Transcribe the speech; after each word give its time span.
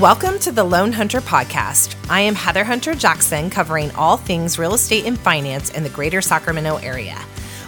Welcome 0.00 0.40
to 0.40 0.50
the 0.50 0.64
Loan 0.64 0.90
Hunter 0.90 1.20
Podcast. 1.20 1.94
I 2.10 2.20
am 2.22 2.34
Heather 2.34 2.64
Hunter 2.64 2.96
Jackson, 2.96 3.48
covering 3.48 3.92
all 3.92 4.16
things 4.16 4.58
real 4.58 4.74
estate 4.74 5.06
and 5.06 5.16
finance 5.16 5.70
in 5.70 5.84
the 5.84 5.88
greater 5.88 6.20
Sacramento 6.20 6.78
area. 6.78 7.14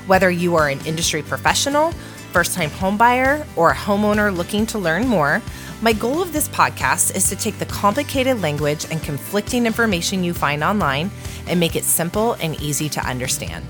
Whether 0.08 0.28
you 0.28 0.56
are 0.56 0.68
an 0.68 0.84
industry 0.84 1.22
professional, 1.22 1.92
first 2.32 2.52
time 2.52 2.70
homebuyer, 2.70 3.46
or 3.54 3.70
a 3.70 3.76
homeowner 3.76 4.36
looking 4.36 4.66
to 4.66 4.78
learn 4.78 5.06
more, 5.06 5.40
my 5.80 5.92
goal 5.92 6.20
of 6.20 6.32
this 6.32 6.48
podcast 6.48 7.14
is 7.14 7.28
to 7.28 7.36
take 7.36 7.60
the 7.60 7.66
complicated 7.66 8.42
language 8.42 8.86
and 8.90 9.00
conflicting 9.04 9.64
information 9.64 10.24
you 10.24 10.34
find 10.34 10.64
online 10.64 11.12
and 11.46 11.60
make 11.60 11.76
it 11.76 11.84
simple 11.84 12.32
and 12.34 12.60
easy 12.60 12.88
to 12.88 13.00
understand. 13.06 13.64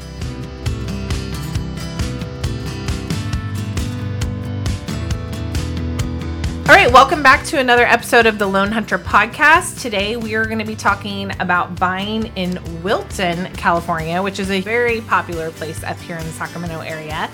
Right, 6.87 6.95
welcome 6.95 7.21
back 7.21 7.45
to 7.47 7.59
another 7.59 7.85
episode 7.85 8.27
of 8.27 8.39
the 8.39 8.47
Loan 8.47 8.71
Hunter 8.71 8.97
Podcast. 8.97 9.81
Today 9.83 10.17
we 10.17 10.37
are 10.37 10.45
going 10.45 10.61
to 10.61 10.65
be 10.65 10.77
talking 10.77 11.33
about 11.41 11.81
buying 11.81 12.27
in 12.37 12.61
Wilton, 12.85 13.53
California, 13.55 14.23
which 14.23 14.39
is 14.39 14.53
a 14.53 14.61
very 14.61 15.01
popular 15.01 15.51
place 15.51 15.83
up 15.83 15.99
here 15.99 16.17
in 16.17 16.25
the 16.25 16.31
Sacramento 16.31 16.79
area. 16.79 17.29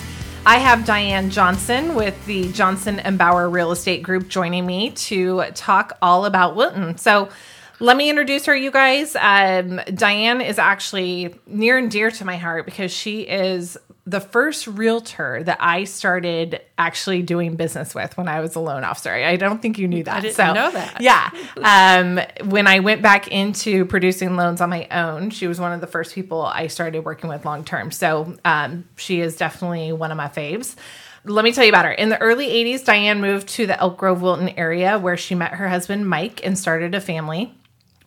I 0.46 0.56
have 0.56 0.86
Diane 0.86 1.28
Johnson 1.28 1.94
with 1.94 2.24
the 2.24 2.50
Johnson 2.52 2.98
and 3.00 3.18
Bauer 3.18 3.50
Real 3.50 3.72
Estate 3.72 4.02
Group 4.02 4.26
joining 4.26 4.64
me 4.64 4.92
to 4.92 5.44
talk 5.54 5.98
all 6.00 6.24
about 6.24 6.56
Wilton. 6.56 6.96
So, 6.96 7.28
let 7.78 7.98
me 7.98 8.08
introduce 8.08 8.46
her, 8.46 8.56
you 8.56 8.70
guys. 8.70 9.16
Um, 9.16 9.80
Diane 9.92 10.40
is 10.40 10.58
actually 10.58 11.34
near 11.46 11.76
and 11.76 11.90
dear 11.90 12.10
to 12.12 12.24
my 12.24 12.38
heart 12.38 12.64
because 12.64 12.90
she 12.90 13.22
is 13.22 13.76
the 14.04 14.20
first 14.20 14.66
realtor 14.66 15.42
that 15.44 15.58
I 15.60 15.84
started 15.84 16.60
actually 16.76 17.22
doing 17.22 17.54
business 17.54 17.94
with 17.94 18.16
when 18.16 18.26
I 18.26 18.40
was 18.40 18.56
a 18.56 18.60
loan 18.60 18.82
officer. 18.82 19.12
I 19.12 19.36
don't 19.36 19.62
think 19.62 19.78
you 19.78 19.86
knew 19.86 20.02
that. 20.02 20.16
I 20.16 20.20
didn't 20.20 20.34
so, 20.34 20.52
know 20.52 20.70
that. 20.72 21.00
Yeah. 21.00 21.30
Um, 21.58 22.48
when 22.50 22.66
I 22.66 22.80
went 22.80 23.00
back 23.00 23.28
into 23.28 23.84
producing 23.84 24.34
loans 24.34 24.60
on 24.60 24.70
my 24.70 24.88
own, 24.90 25.30
she 25.30 25.46
was 25.46 25.60
one 25.60 25.72
of 25.72 25.80
the 25.80 25.86
first 25.86 26.14
people 26.14 26.42
I 26.42 26.66
started 26.66 27.04
working 27.04 27.30
with 27.30 27.44
long 27.44 27.64
term. 27.64 27.92
So 27.92 28.36
um, 28.44 28.88
she 28.96 29.20
is 29.20 29.36
definitely 29.36 29.92
one 29.92 30.10
of 30.10 30.16
my 30.16 30.28
faves. 30.28 30.74
Let 31.24 31.44
me 31.44 31.52
tell 31.52 31.62
you 31.62 31.70
about 31.70 31.84
her. 31.84 31.92
In 31.92 32.08
the 32.08 32.20
early 32.20 32.48
80s, 32.48 32.84
Diane 32.84 33.20
moved 33.20 33.46
to 33.50 33.68
the 33.68 33.78
Elk 33.78 33.96
Grove 33.96 34.22
Wilton 34.22 34.48
area 34.50 34.98
where 34.98 35.16
she 35.16 35.36
met 35.36 35.52
her 35.52 35.68
husband 35.68 36.08
Mike 36.08 36.44
and 36.44 36.58
started 36.58 36.96
a 36.96 37.00
family. 37.00 37.54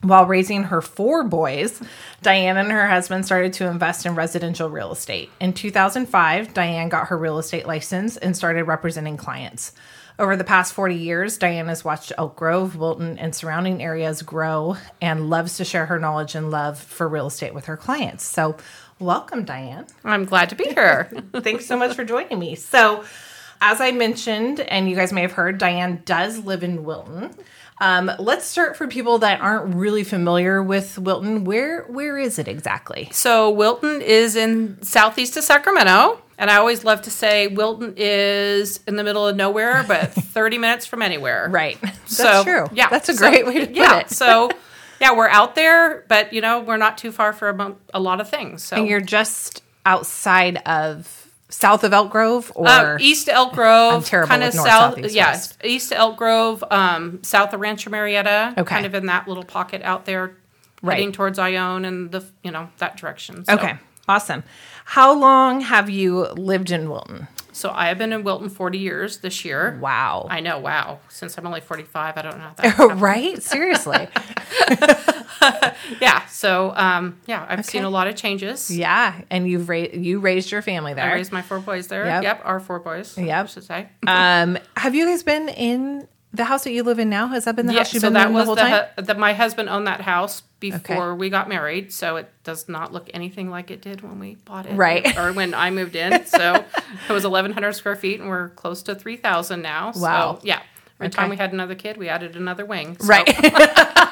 While 0.01 0.25
raising 0.25 0.63
her 0.63 0.81
four 0.81 1.23
boys, 1.23 1.81
Diane 2.21 2.57
and 2.57 2.71
her 2.71 2.88
husband 2.88 3.25
started 3.25 3.53
to 3.53 3.67
invest 3.67 4.05
in 4.05 4.15
residential 4.15 4.69
real 4.69 4.91
estate. 4.91 5.29
In 5.39 5.53
2005, 5.53 6.53
Diane 6.53 6.89
got 6.89 7.07
her 7.07 7.17
real 7.17 7.39
estate 7.39 7.65
license 7.65 8.17
and 8.17 8.35
started 8.35 8.63
representing 8.66 9.17
clients. 9.17 9.71
Over 10.17 10.38
the 10.38 10.45
past 10.45 10.73
40 10.73 10.95
years, 10.95 11.38
Diane 11.38 11.67
has 11.67 11.83
watched 11.83 12.13
Elk 12.17 12.38
Grove, 12.38 12.77
Wilton, 12.77 13.17
and 13.17 13.35
surrounding 13.35 13.83
areas 13.83 14.21
grow 14.21 14.77
and 15.01 15.29
loves 15.29 15.57
to 15.57 15.66
share 15.66 15.88
her 15.88 15.99
knowledge 15.99 16.35
and 16.35 16.49
love 16.49 16.79
for 16.79 17.09
real 17.09 17.27
estate 17.27 17.53
with 17.53 17.66
her 17.66 17.75
clients. 17.75 18.23
So, 18.23 18.55
welcome, 18.97 19.43
Diane. 19.43 19.88
I'm 20.05 20.23
glad 20.23 20.49
to 20.49 20.55
be 20.55 20.66
here. 20.66 21.11
Thanks 21.33 21.66
so 21.66 21.75
much 21.75 21.95
for 21.95 22.05
joining 22.05 22.39
me. 22.39 22.55
So, 22.55 23.03
as 23.59 23.81
I 23.81 23.91
mentioned, 23.91 24.61
and 24.61 24.89
you 24.89 24.95
guys 24.95 25.11
may 25.11 25.21
have 25.21 25.33
heard, 25.33 25.57
Diane 25.57 26.01
does 26.05 26.39
live 26.45 26.63
in 26.63 26.85
Wilton. 26.85 27.35
Um, 27.81 28.09
let's 28.20 28.45
start 28.45 28.78
for 28.78 28.88
people 28.88 29.18
that 29.20 29.42
aren't 29.42 29.76
really 29.76 30.04
familiar 30.06 30.64
with 30.64 30.98
Wilton. 30.98 31.44
Where 31.44 31.84
where 31.84 32.18
is 32.18 32.40
it 32.40 32.48
exactly? 32.48 33.09
so 33.12 33.50
Wilton 33.52 34.02
is 34.02 34.36
in 34.38 34.81
southeast 34.81 35.36
of 35.36 35.44
Sacramento, 35.44 36.22
and 36.38 36.50
I 36.50 36.56
always 36.56 36.86
love 36.86 37.02
to 37.02 37.12
say 37.12 37.48
Wilton 37.48 37.94
is 37.98 38.80
in 38.88 38.96
the 38.96 39.03
middle 39.03 39.28
of 39.28 39.36
nowhere, 39.36 39.84
but 39.88 40.14
30 40.14 40.58
minutes 40.58 40.86
from 40.86 41.02
anywhere. 41.02 41.48
Right. 41.50 41.78
That's 41.81 42.16
So, 42.16 42.44
true. 42.44 42.68
Yeah, 42.72 42.88
That's 42.90 43.09
a 43.09 43.14
so- 43.14 43.30
great 43.30 43.46
way 43.46 43.59
to 43.59 43.68
put 43.68 43.75
yeah, 43.75 44.00
it. 44.00 44.09
so 44.09 44.50
yeah, 45.02 45.14
we're 45.14 45.28
out 45.28 45.56
there, 45.56 46.06
but 46.08 46.31
you 46.31 46.40
know 46.40 46.62
we're 46.62 46.78
not 46.78 46.97
too 46.97 47.12
far 47.12 47.34
for 47.34 47.50
a, 47.50 47.75
a 47.94 48.00
lot 48.00 48.22
of 48.22 48.30
things. 48.30 48.64
So 48.64 48.78
and 48.78 48.88
you're 48.88 49.02
just 49.02 49.64
outside 49.85 50.58
of 50.66 51.25
south 51.50 51.83
of 51.83 51.94
Elk 51.94 52.11
Grove 52.11 52.51
or 52.56 52.67
Um, 52.67 52.97
east 53.00 53.29
Elk 53.29 53.53
Grove, 53.53 54.09
kind 54.09 54.44
of 54.44 54.53
north, 54.56 54.67
south. 54.67 54.97
east, 55.00 55.16
yeah, 55.16 55.31
west. 55.31 55.57
east 55.63 55.91
Elk 55.94 56.17
Grove, 56.17 56.63
um, 56.72 57.19
south 57.23 57.53
of 57.53 57.59
Rancho 57.59 57.89
Murieta. 57.89 58.51
Okay. 58.57 58.63
kind 58.63 58.85
of 58.85 58.94
in 58.95 59.06
that 59.07 59.28
little 59.28 59.44
pocket 59.44 59.81
out 59.84 60.05
there, 60.05 60.34
Right. 60.81 60.95
heading 60.95 61.11
towards 61.11 61.39
Ione 61.39 61.85
and 61.85 62.11
the 62.11 62.25
you 62.44 62.51
know 62.51 62.69
that 62.79 62.97
direction. 62.97 63.45
So. 63.45 63.53
Okay. 63.53 63.75
Awesome. 64.07 64.44
How 64.85 65.13
long 65.13 65.61
have 65.61 65.89
you 65.89 66.28
lived 66.34 66.69
in 66.69 66.89
Wilton? 66.91 67.28
So 67.51 67.72
I 67.73 67.88
have 67.88 67.97
been 67.97 68.11
in 68.13 68.23
Wilton 68.23 68.50
40 68.50 68.78
years 68.78 69.19
this 69.19 69.44
year. 69.45 69.79
Wow. 69.81 70.28
I 70.29 70.41
know, 70.41 70.59
wow. 70.59 71.00
Since 71.09 71.38
I'm 71.38 71.47
only 71.47 71.61
45, 71.61 72.17
I 72.17 72.22
don't 72.22 72.38
know 72.38 72.44
how 72.44 72.53
that 72.57 72.95
right? 73.01 73.41
Seriously. 73.41 74.07
Yeah, 76.01 76.25
so 76.35 76.73
um, 76.75 77.18
yeah, 77.28 77.46
I've 77.47 77.66
seen 77.66 77.84
a 77.85 77.90
lot 77.90 78.07
of 78.07 78.16
changes. 78.16 78.69
yeah. 78.69 79.22
And 79.29 79.47
you've 79.50 79.69
ra- 79.69 79.78
you 79.94 80.19
raised 80.19 80.51
your 80.51 80.62
family 80.62 80.94
there. 80.94 81.09
I 81.09 81.13
raised 81.13 81.31
my 81.31 81.41
four 81.41 81.59
boys 81.59 81.88
there. 81.88 82.06
Yep. 82.06 82.23
Yep, 82.23 82.41
our 82.44 82.59
four 82.59 82.79
boys. 82.79 83.18
Yep. 83.18 83.44
I 83.44 83.46
should 83.47 83.63
say. 83.63 83.88
Um, 84.07 84.57
have 84.75 84.94
you 84.96 85.06
guys 85.06 85.23
been 85.23 85.47
in 85.50 86.07
the 86.34 86.44
house 86.44 86.66
that 86.66 86.72
you 86.73 86.84
live 86.84 87.00
in 87.00 87.09
now? 87.09 87.28
Has 87.28 87.46
that 87.46 87.56
been 87.56 87.66
the 87.68 87.73
yeah, 87.73 87.79
house 87.79 87.94
you've 87.94 88.01
so 88.01 88.07
been 88.07 88.13
that 88.16 88.28
in 88.28 88.34
was 88.34 88.41
the 88.44 88.46
whole 88.47 88.56
the, 88.56 88.62
time? 88.62 88.85
hu- 88.97 89.01
the 89.03 89.16
my 89.16 89.31
husband 89.34 89.69
owned 89.69 89.88
that 89.88 90.01
house 90.01 90.41
before 90.59 91.16
we 91.16 91.29
got 91.29 91.47
married, 91.47 91.94
so 91.94 92.18
it 92.18 92.29
does 92.44 92.67
not 92.67 92.91
look 92.91 93.09
anything 93.13 93.50
like 93.50 93.72
it 93.72 93.81
did 93.81 94.02
when 94.02 94.19
we 94.19 94.35
bought 94.46 94.66
it, 94.66 94.73
Right. 94.73 95.17
Or 95.17 95.31
when 95.31 95.53
I 95.53 95.72
moved 95.72 95.96
in. 95.96 96.25
So 96.25 96.66
it 97.07 97.13
was 97.13 97.23
1,100 97.25 97.73
square 97.73 97.96
feet, 97.96 98.19
and 98.19 98.28
we're 98.29 98.50
close 98.50 98.84
to 98.84 98.96
3,000 98.96 99.62
now. 99.62 99.91
So, 99.94 100.02
Wow. 100.02 100.40
yeah. 100.44 100.62
Every 101.00 101.07
Okay. 101.07 101.16
time 101.16 101.29
we 101.29 101.38
had 101.38 101.53
another 101.53 101.75
kid, 101.75 101.97
we 101.97 102.09
added 102.09 102.35
another 102.35 102.66
wing. 102.66 102.97
So- 103.00 103.07
Right. 103.07 103.25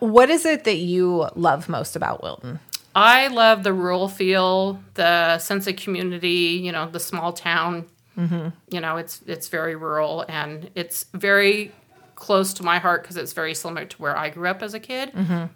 what 0.00 0.30
is 0.30 0.44
it 0.46 0.64
that 0.64 0.76
you 0.76 1.28
love 1.34 1.68
most 1.68 1.96
about 1.96 2.22
Wilton? 2.22 2.58
I 2.94 3.28
love 3.28 3.62
the 3.62 3.72
rural 3.72 4.08
feel, 4.08 4.80
the 4.94 5.38
sense 5.38 5.66
of 5.66 5.76
community. 5.76 6.60
You 6.62 6.72
know, 6.72 6.88
the 6.90 7.00
small 7.00 7.32
town. 7.32 7.86
Mm-hmm. 8.18 8.48
You 8.70 8.80
know, 8.80 8.96
it's 8.96 9.20
it's 9.26 9.48
very 9.48 9.76
rural 9.76 10.24
and 10.28 10.70
it's 10.74 11.04
very 11.14 11.72
close 12.16 12.52
to 12.54 12.62
my 12.62 12.78
heart 12.78 13.02
because 13.02 13.16
it's 13.16 13.32
very 13.32 13.54
similar 13.54 13.84
to 13.86 13.96
where 13.96 14.16
I 14.16 14.28
grew 14.28 14.48
up 14.48 14.62
as 14.62 14.74
a 14.74 14.80
kid. 14.80 15.12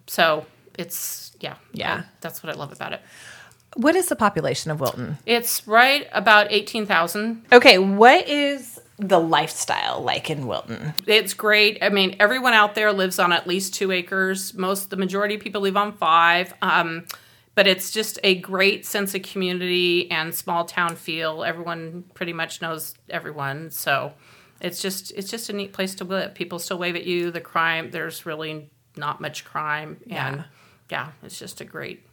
So 0.07 0.47
it's 0.79 1.33
yeah, 1.41 1.55
Mm-hmm. 1.55 1.77
Yeah. 1.77 1.95
I- 1.95 2.05
that's 2.21 2.43
what 2.43 2.55
I 2.55 2.59
love 2.59 2.73
about 2.73 2.93
it. 2.93 3.01
What 3.77 3.97
is 3.97 4.07
the 4.07 4.15
population 4.17 4.71
of 4.71 4.79
Wilton? 4.81 5.19
It's 5.27 5.67
right 5.67 6.07
about 6.13 6.47
eighteen 6.53 6.87
thousand. 6.87 7.45
Okay, 7.53 7.79
what 7.79 8.29
is 8.29 8.74
the 8.97 9.19
lifestyle 9.19 10.01
like 10.01 10.31
in 10.31 10.47
Wilton? 10.47 10.95
It's 11.07 11.35
great. 11.35 11.79
I 11.83 11.89
mean, 11.89 12.17
everyone 12.21 12.53
out 12.53 12.75
there 12.75 12.93
lives 12.93 13.19
on 13.19 13.33
at 13.33 13.47
least 13.47 13.75
two 13.75 13.91
acres. 13.91 14.55
Most, 14.55 14.91
the 14.91 14.97
majority 14.97 15.35
of 15.35 15.41
people 15.41 15.61
live 15.61 15.77
on 15.77 15.93
five. 15.93 16.55
Um, 16.63 17.07
but 17.55 17.67
it's 17.67 17.91
just 17.91 18.19
a 18.25 18.35
great 18.37 18.85
sense 18.85 19.15
of 19.15 19.23
community 19.23 20.11
and 20.11 20.35
small 20.35 20.65
town 20.65 20.97
feel. 20.97 21.45
Everyone 21.45 22.05
pretty 22.15 22.33
much 22.33 22.61
knows 22.61 22.95
everyone, 23.09 23.71
so 23.71 24.13
it's 24.61 24.83
just 24.83 25.13
it's 25.13 25.31
just 25.31 25.49
a 25.51 25.53
neat 25.53 25.73
place 25.73 25.95
to 25.97 26.05
live. 26.05 26.35
People 26.35 26.59
still 26.59 26.79
wave 26.79 26.97
at 26.97 27.05
you. 27.05 27.31
The 27.31 27.41
crime, 27.41 27.91
there's 27.91 28.27
really 28.27 28.71
not 28.97 29.21
much 29.21 29.45
crime, 29.45 29.99
and 30.11 30.45
yeah, 30.91 31.13
it's 31.23 31.39
just 31.39 31.61
a 31.61 31.65
great 31.65 32.05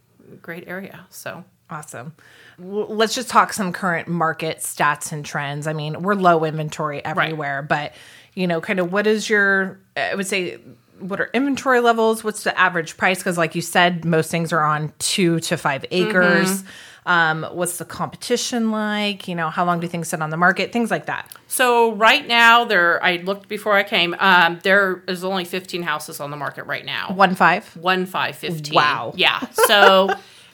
great 0.41 0.68
area. 0.68 1.08
So 1.09 1.44
Awesome. 1.72 2.14
Well, 2.59 2.88
let's 2.88 3.16
just 3.16 3.30
talk 3.30 3.54
some 3.54 3.72
current 3.72 4.08
market 4.08 4.58
stats 4.58 5.12
and 5.12 5.26
trends. 5.26 5.66
I 5.68 5.74
mean, 5.74 6.02
we're 6.04 6.16
low 6.16 6.44
inventory 6.44 7.04
everywhere, 7.04 7.62
but 7.64 7.94
you 8.34 8.46
know, 8.46 8.62
kind 8.62 8.80
of 8.80 8.92
what 8.92 9.08
is 9.08 9.30
your 9.30 9.80
I 9.96 10.16
would 10.16 10.28
say 10.28 10.59
what 11.00 11.20
are 11.20 11.30
inventory 11.34 11.80
levels? 11.80 12.24
What's 12.24 12.44
the 12.44 12.58
average 12.59 12.98
price? 12.98 13.18
Because, 13.20 13.38
like 13.38 13.56
you 13.56 13.62
said, 13.62 14.06
most 14.06 14.30
things 14.30 14.54
are 14.54 14.64
on 14.64 14.94
two 15.00 15.40
to 15.42 15.58
five 15.58 15.84
acres. 15.92 16.64
Um, 17.06 17.44
what's 17.53 17.78
the 17.78 17.85
competition 17.85 18.70
like? 18.70 19.28
You 19.28 19.34
know, 19.35 19.50
how 19.50 19.66
long 19.66 19.79
do 19.79 19.88
things 19.88 20.09
sit 20.09 20.22
on 20.22 20.29
the 20.29 20.38
market? 20.38 20.72
Things 20.72 20.91
like 20.91 21.08
that. 21.08 21.32
So 21.47 21.94
right 21.94 22.28
now, 22.28 22.66
there 22.66 23.03
I 23.03 23.18
looked 23.18 23.50
before 23.50 23.73
I 23.73 23.84
came. 23.84 24.16
Um, 24.20 24.59
there 24.64 25.03
is 25.08 25.23
only 25.23 25.46
15 25.46 25.82
houses 25.82 26.20
on 26.20 26.29
the 26.29 26.38
market 26.38 26.66
right 26.66 26.85
now. 26.85 27.12
One 27.14 27.34
five. 27.34 27.76
One 27.76 28.06
five 28.06 28.35
fifteen. 28.35 28.76
Wow. 28.76 29.14
Yeah. 29.16 29.40
So, 29.66 30.12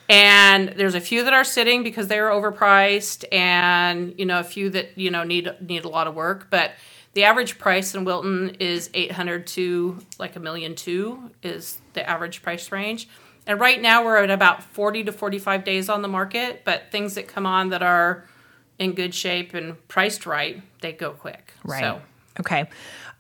and 0.10 0.70
there's 0.70 0.96
a 0.96 1.02
few 1.02 1.24
that 1.24 1.34
are 1.34 1.44
sitting 1.44 1.84
because 1.84 2.08
they 2.08 2.20
are 2.20 2.30
overpriced, 2.30 3.26
and 3.32 4.14
you 4.18 4.26
know 4.26 4.40
a 4.40 4.44
few 4.44 4.70
that 4.72 4.98
you 4.98 5.12
know 5.12 5.24
need 5.24 5.50
need 5.62 5.86
a 5.86 5.90
lot 5.90 6.08
of 6.08 6.16
work. 6.16 6.48
But 6.50 6.72
the 7.14 7.24
average 7.24 7.58
price 7.58 7.96
in 7.96 8.06
Wilton 8.06 8.58
is 8.60 8.90
800 8.94 9.48
to 9.48 9.98
like 10.20 10.36
a 10.36 10.40
million 10.40 10.76
two 10.76 11.32
is 11.42 11.82
the 11.94 12.08
average 12.08 12.44
price 12.44 12.72
range. 12.72 13.10
And 13.48 13.60
right 13.60 13.82
now 13.82 14.06
we're 14.06 14.18
at 14.18 14.30
about 14.30 14.62
40 14.62 15.06
to 15.06 15.12
45 15.12 15.64
days 15.64 15.90
on 15.90 16.02
the 16.02 16.08
market. 16.08 16.62
But 16.64 16.92
things 16.92 17.16
that 17.16 17.28
come 17.28 17.46
on 17.46 17.70
that 17.70 17.82
are 17.82 18.26
in 18.78 18.94
good 18.94 19.16
shape 19.16 19.54
and 19.54 19.76
priced 19.88 20.26
right, 20.26 20.62
they 20.82 20.92
go 20.92 21.12
quick. 21.12 21.54
Right. 21.64 21.80
So. 21.80 22.02
Okay. 22.42 22.70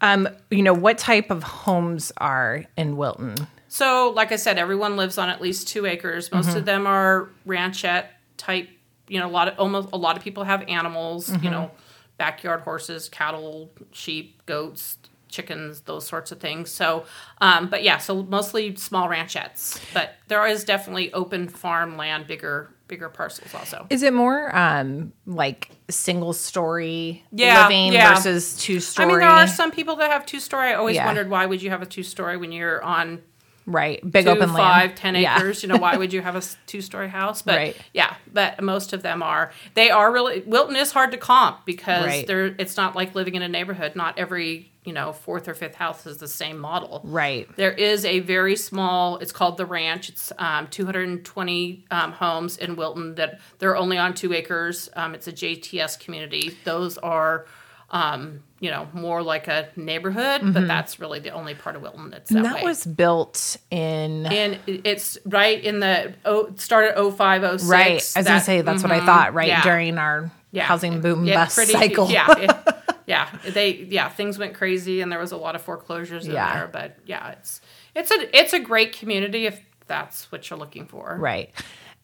Um, 0.01 0.29
you 0.51 0.61
know, 0.61 0.73
what 0.73 0.97
type 0.97 1.31
of 1.31 1.41
homes 1.41 2.11
are 2.17 2.65
in 2.77 2.97
Wilton? 2.97 3.47
So, 3.67 4.11
like 4.15 4.31
I 4.31 4.35
said, 4.37 4.57
everyone 4.57 4.95
lives 4.97 5.17
on 5.17 5.29
at 5.29 5.41
least 5.41 5.67
two 5.67 5.85
acres. 5.85 6.31
Most 6.31 6.55
of 6.55 6.65
them 6.65 6.87
are 6.87 7.29
ranchette 7.47 8.05
type. 8.37 8.69
You 9.07 9.19
know, 9.19 9.27
a 9.27 9.31
lot 9.31 9.47
of 9.47 9.59
almost 9.59 9.89
a 9.93 9.97
lot 9.97 10.17
of 10.17 10.23
people 10.23 10.43
have 10.43 10.63
animals. 10.67 11.29
You 11.41 11.49
know, 11.49 11.71
backyard 12.17 12.61
horses, 12.61 13.09
cattle, 13.09 13.71
sheep, 13.91 14.41
goats, 14.45 14.97
chickens, 15.29 15.81
those 15.81 16.07
sorts 16.07 16.31
of 16.31 16.39
things. 16.39 16.71
So, 16.71 17.05
um, 17.41 17.69
but 17.69 17.83
yeah, 17.83 17.97
so 17.97 18.23
mostly 18.23 18.75
small 18.75 19.07
ranchettes, 19.09 19.79
but 19.93 20.15
there 20.27 20.45
is 20.47 20.63
definitely 20.63 21.11
open 21.13 21.47
farm 21.49 21.97
land, 21.97 22.27
bigger 22.27 22.69
bigger 22.87 23.09
parcels 23.09 23.53
also. 23.53 23.85
Is 23.89 24.01
it 24.01 24.13
more 24.13 24.55
um 24.55 25.11
like 25.25 25.71
single 25.89 26.31
story 26.31 27.23
Yeah, 27.33 27.63
living 27.63 27.91
yeah. 27.91 28.13
versus 28.13 28.57
two 28.57 28.79
story? 28.79 29.05
I 29.05 29.09
mean, 29.09 29.19
there 29.19 29.29
are 29.29 29.47
some 29.47 29.71
people 29.71 29.97
that 29.97 30.09
have 30.11 30.25
two 30.25 30.39
story. 30.39 30.69
I 30.69 30.75
always 30.75 30.95
Yeah. 30.95 31.05
wondered 31.05 31.29
why 31.29 31.45
would 31.45 31.61
you 31.61 31.69
have 31.69 31.81
a 31.81 31.85
two 31.85 32.03
story 32.03 32.37
when 32.37 32.53
you're 32.53 32.81
on 32.81 33.21
right, 33.67 33.99
big 34.11 34.25
two, 34.25 34.31
open 34.31 34.49
five, 34.49 34.55
land. 34.89 34.97
ten 34.97 35.15
Yeah. 35.15 35.37
acres. 35.37 35.61
You 35.61 35.69
know, 35.69 35.77
why 35.77 35.95
would 36.01 36.11
you 36.13 36.21
have 36.23 36.35
a 36.35 36.41
two 36.65 36.81
story 36.81 37.09
house? 37.09 37.43
But 37.43 37.57
Right. 37.57 37.77
yeah, 37.93 38.15
but 38.33 38.59
most 38.63 38.93
of 38.93 39.03
them 39.03 39.21
are. 39.21 39.51
They 39.75 39.91
are 39.91 40.11
really 40.11 40.41
Wilton 40.47 40.75
is 40.75 40.91
hard 40.91 41.11
to 41.11 41.17
comp 41.17 41.65
because 41.65 42.05
Right. 42.07 42.25
they're. 42.25 42.55
It's 42.57 42.75
not 42.77 42.95
like 42.95 43.13
living 43.13 43.35
in 43.35 43.43
a 43.43 43.47
neighborhood. 43.47 43.95
Not 43.95 44.17
every 44.17 44.71
you 44.85 44.93
know 44.93 45.11
fourth 45.11 45.49
or 45.49 45.53
fifth 45.53 45.75
house 45.75 46.05
is 46.07 46.17
the 46.17 46.27
same 46.29 46.57
model. 46.57 47.01
Right. 47.03 47.47
There 47.57 47.73
is 47.73 48.05
a 48.05 48.21
very 48.21 48.55
small. 48.55 49.17
It's 49.17 49.33
called 49.33 49.57
the 49.57 49.65
Ranch. 49.65 50.07
It's 50.09 50.31
um, 50.39 50.67
220 50.67 51.85
um, 51.91 52.11
homes 52.13 52.57
in 52.57 52.75
Wilton 52.77 53.15
that 53.15 53.39
they're 53.59 53.75
only 53.75 53.97
on 53.97 54.13
two 54.13 54.33
acres. 54.33 54.89
Um, 54.95 55.13
it's 55.13 55.27
a 55.27 55.33
JTS 55.33 55.99
community. 55.99 56.57
Those 56.63 56.97
are. 56.99 57.45
Um, 57.89 58.43
you 58.59 58.69
know, 58.69 58.87
more 58.91 59.21
like 59.23 59.47
a 59.47 59.69
neighborhood, 59.77 60.41
but 60.53 60.67
that's 60.67 60.99
really 60.99 61.19
the 61.19 61.29
only 61.29 61.53
part 61.55 61.75
of 61.77 61.81
Wilton 61.83 62.09
that's 62.09 62.29
that, 62.31 62.43
that 62.43 62.55
way 62.55 62.63
was 62.63 62.85
built 62.85 63.55
in 63.71 64.25
and 64.25 64.59
it's 64.65 65.17
right 65.25 65.63
in 65.63 65.79
the 65.79 66.13
oh 66.25 66.49
started 66.57 66.95
05 67.13 67.61
06 67.61 67.69
right. 67.69 67.89
I 68.15 68.19
was 68.19 68.27
gonna 68.27 68.41
say 68.41 68.59
that's 68.61 68.83
what 68.83 68.91
I 68.91 68.99
mhm, 68.99 69.05
thought. 69.05 69.33
Right 69.33 69.47
yeah, 69.47 69.63
during 69.63 69.97
our 69.97 70.29
yeah. 70.51 70.63
housing 70.63 70.99
boom 70.99 71.23
Yeah, 71.25 71.35
bust 71.45 71.55
pretty- 71.55 71.71
cycle. 71.73 72.09
yeah 72.09 72.27
it- 72.37 72.75
yeah 73.07 73.29
they 73.51 73.73
yeah 73.73 74.09
things 74.09 74.37
went 74.37 74.53
crazy 74.55 74.99
and 74.99 75.09
there 75.09 75.19
was 75.19 75.31
a 75.31 75.37
lot 75.37 75.55
of 75.55 75.61
foreclosures 75.61 76.25
in 76.27 76.33
Yeah. 76.33 76.53
there 76.55 76.67
but 76.67 76.97
yeah 77.05 77.29
it's 77.33 77.61
it's 77.95 78.11
a 78.11 78.37
it's 78.37 78.51
a 78.53 78.59
great 78.59 78.91
community 78.91 79.45
if 79.45 79.61
that's 79.85 80.29
what 80.29 80.49
you're 80.49 80.59
looking 80.59 80.87
for 80.87 81.15
Right. 81.17 81.51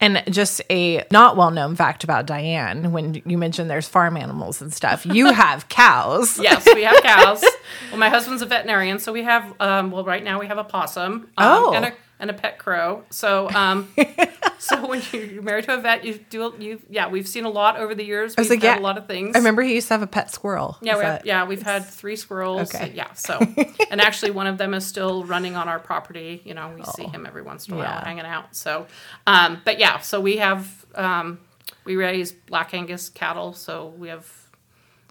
And 0.00 0.22
just 0.28 0.60
a 0.70 1.04
not 1.10 1.36
well 1.36 1.50
known 1.50 1.76
fact 1.76 2.04
about 2.04 2.26
Diane 2.26 2.92
when 2.92 3.22
you 3.24 3.38
mentioned 3.38 3.70
there's 3.70 3.88
farm 3.88 4.16
animals 4.16 4.60
and 4.60 4.72
stuff, 4.74 5.06
you 5.06 5.26
have 5.32 5.68
cows. 5.68 6.38
yes 6.38 6.66
we 6.74 6.82
have 6.82 7.00
cows 7.02 7.42
well 7.90 7.98
my 7.98 8.08
husband's 8.10 8.42
a 8.42 8.46
veterinarian 8.46 8.98
so 8.98 9.12
we 9.12 9.22
have 9.22 9.44
um 9.60 9.90
well 9.90 10.04
right 10.04 10.22
now 10.24 10.38
we 10.40 10.46
have 10.46 10.58
a 10.58 10.64
possum 10.64 11.12
um, 11.12 11.28
Oh. 11.38 11.72
and 11.74 11.84
a 11.86 11.92
and 12.20 12.30
a 12.30 12.32
pet 12.32 12.58
crow 12.58 13.02
so 13.10 13.48
um 13.50 13.92
so 14.58 14.86
when 14.86 15.02
you're 15.12 15.42
married 15.42 15.64
to 15.64 15.74
a 15.74 15.80
vet 15.80 16.04
you 16.04 16.14
do 16.30 16.54
you 16.58 16.80
yeah 16.88 17.08
we've 17.08 17.26
seen 17.28 17.44
a 17.44 17.48
lot 17.50 17.76
over 17.76 17.94
the 17.94 18.04
years 18.04 18.34
we've 18.36 18.48
like, 18.48 18.62
had 18.62 18.76
yeah, 18.76 18.78
a 18.78 18.80
lot 18.80 18.96
of 18.96 19.06
things 19.06 19.34
I 19.34 19.38
remember 19.38 19.62
he 19.62 19.74
used 19.74 19.88
to 19.88 19.94
have 19.94 20.02
a 20.02 20.06
pet 20.06 20.30
squirrel. 20.30 20.78
Yeah, 20.80 20.96
we 20.96 21.04
have, 21.04 21.26
yeah, 21.26 21.44
we've 21.44 21.62
had 21.62 21.84
three 21.84 22.16
squirrels. 22.16 22.74
Okay. 22.74 22.92
Yeah, 22.94 23.12
so 23.14 23.38
and 23.90 24.00
actually 24.00 24.30
one 24.30 24.46
of 24.46 24.58
them 24.58 24.74
is 24.74 24.86
still 24.86 25.24
running 25.24 25.56
on 25.56 25.68
our 25.68 25.78
property. 25.78 26.40
You 26.44 26.54
know, 26.54 26.72
we 26.76 26.84
see 26.84 27.04
him 27.04 27.26
every 27.26 27.42
once 27.42 27.66
in 27.68 27.74
a 27.74 27.76
while 27.76 27.86
Yeah. 27.86 28.04
hanging 28.04 28.24
out. 28.26 28.54
So, 28.54 28.86
um, 29.26 29.60
but 29.64 29.78
yeah, 29.78 29.98
so 29.98 30.20
we 30.20 30.36
have 30.38 30.86
um, 30.94 31.40
we 31.84 31.96
raise 31.96 32.32
black 32.32 32.72
Angus 32.74 33.08
cattle. 33.08 33.52
So 33.54 33.88
we 33.98 34.08
have 34.08 34.30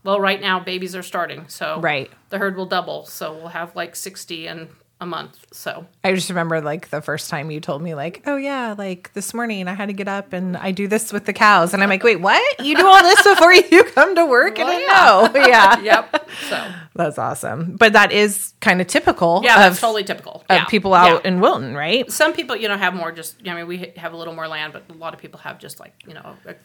well, 0.04 0.20
right 0.20 0.40
now 0.42 0.60
babies 0.60 0.96
are 0.96 1.04
starting. 1.04 1.48
So 1.48 1.80
Right. 1.80 2.10
the 2.30 2.38
herd 2.38 2.56
will 2.56 2.66
double. 2.66 3.06
So 3.06 3.34
we'll 3.34 3.48
have 3.50 3.76
like 3.76 3.96
sixty 3.96 4.48
in 4.48 4.70
a 5.04 5.06
month. 5.06 5.38
So 5.52 5.86
I 6.04 6.14
just 6.14 6.30
remember 6.30 6.60
like 6.62 6.90
the 6.90 7.02
first 7.02 7.30
time 7.30 7.52
you 7.52 7.60
told 7.60 7.82
me 7.84 7.94
like, 7.94 8.24
oh 8.26 8.38
yeah, 8.38 8.74
like 8.78 9.12
this 9.14 9.34
morning 9.34 9.68
I 9.68 9.74
had 9.76 9.88
to 9.88 9.94
get 9.94 10.08
up 10.08 10.34
and 10.34 10.58
I 10.58 10.72
do 10.72 10.88
this 10.88 11.14
with 11.14 11.26
the 11.26 11.34
cows, 11.34 11.74
and 11.74 11.84
I'm 11.84 11.90
like, 11.90 12.04
wait, 12.04 12.20
what? 12.22 12.66
You 12.66 12.76
do 12.76 12.88
all 12.88 13.04
this 13.04 13.22
before 13.24 13.54
you 13.54 13.84
come 13.84 14.16
to 14.16 14.26
work? 14.26 14.58
Well, 14.58 14.68
I 14.68 14.78
didn't 14.78 15.36
know. 15.36 15.48
Yeah, 15.50 15.80
yep. 15.82 16.30
So 16.50 16.72
that's 16.96 17.18
awesome. 17.20 17.76
But 17.78 17.94
that 17.94 18.12
is 18.12 18.54
kind 18.62 18.82
of 18.82 18.88
typical. 18.88 19.42
yeah, 19.44 19.68
of, 19.68 19.80
totally 19.80 20.04
typical. 20.04 20.44
of 20.50 20.56
Yeah. 20.56 20.66
people 20.66 20.94
out 20.94 21.22
Yeah. 21.24 21.28
in 21.32 21.40
Wilton, 21.42 21.76
right? 21.76 22.10
some 22.12 22.34
people, 22.34 22.56
you 22.56 22.68
know, 22.68 22.78
have 22.78 22.94
more 22.96 23.12
just, 23.12 23.36
I 23.48 23.54
mean, 23.54 23.68
we 23.68 23.94
have 23.98 24.14
a 24.14 24.18
little 24.18 24.34
more 24.34 24.48
land, 24.48 24.74
but 24.74 24.84
a 24.90 24.94
lot 24.94 25.14
of 25.14 25.20
people 25.20 25.40
have 25.42 25.60
just 25.60 25.80
like, 25.80 25.94
you 26.08 26.14
know, 26.14 26.36
a 26.48 26.56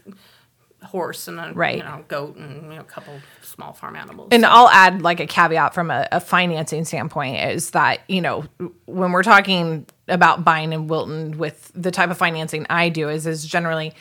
horse 0.84 1.26
and 1.28 1.38
a, 1.40 1.52
Right. 1.54 1.78
you 1.78 1.82
know, 1.82 2.04
goat 2.08 2.36
and, 2.36 2.70
you 2.70 2.76
know, 2.76 2.80
a 2.80 2.84
couple 2.84 3.14
small 3.42 3.72
farm 3.72 3.96
animals. 3.96 4.28
And 4.30 4.46
I'll 4.46 4.68
add 4.68 5.02
like 5.02 5.18
a 5.20 5.26
caveat 5.26 5.74
from 5.74 5.90
a, 5.90 6.06
a 6.12 6.20
financing 6.20 6.84
standpoint 6.84 7.36
is 7.50 7.70
that, 7.70 8.00
you 8.08 8.20
know, 8.20 8.44
when 8.86 9.12
we're 9.12 9.22
talking 9.24 9.86
about 10.06 10.44
buying 10.44 10.72
in 10.72 10.86
Wilton 10.86 11.36
with 11.38 11.70
the 11.74 11.90
type 11.90 12.10
of 12.10 12.16
financing 12.18 12.64
I 12.70 12.88
do 12.90 13.08
is 13.08 13.26
is 13.26 13.44
generally 13.44 13.92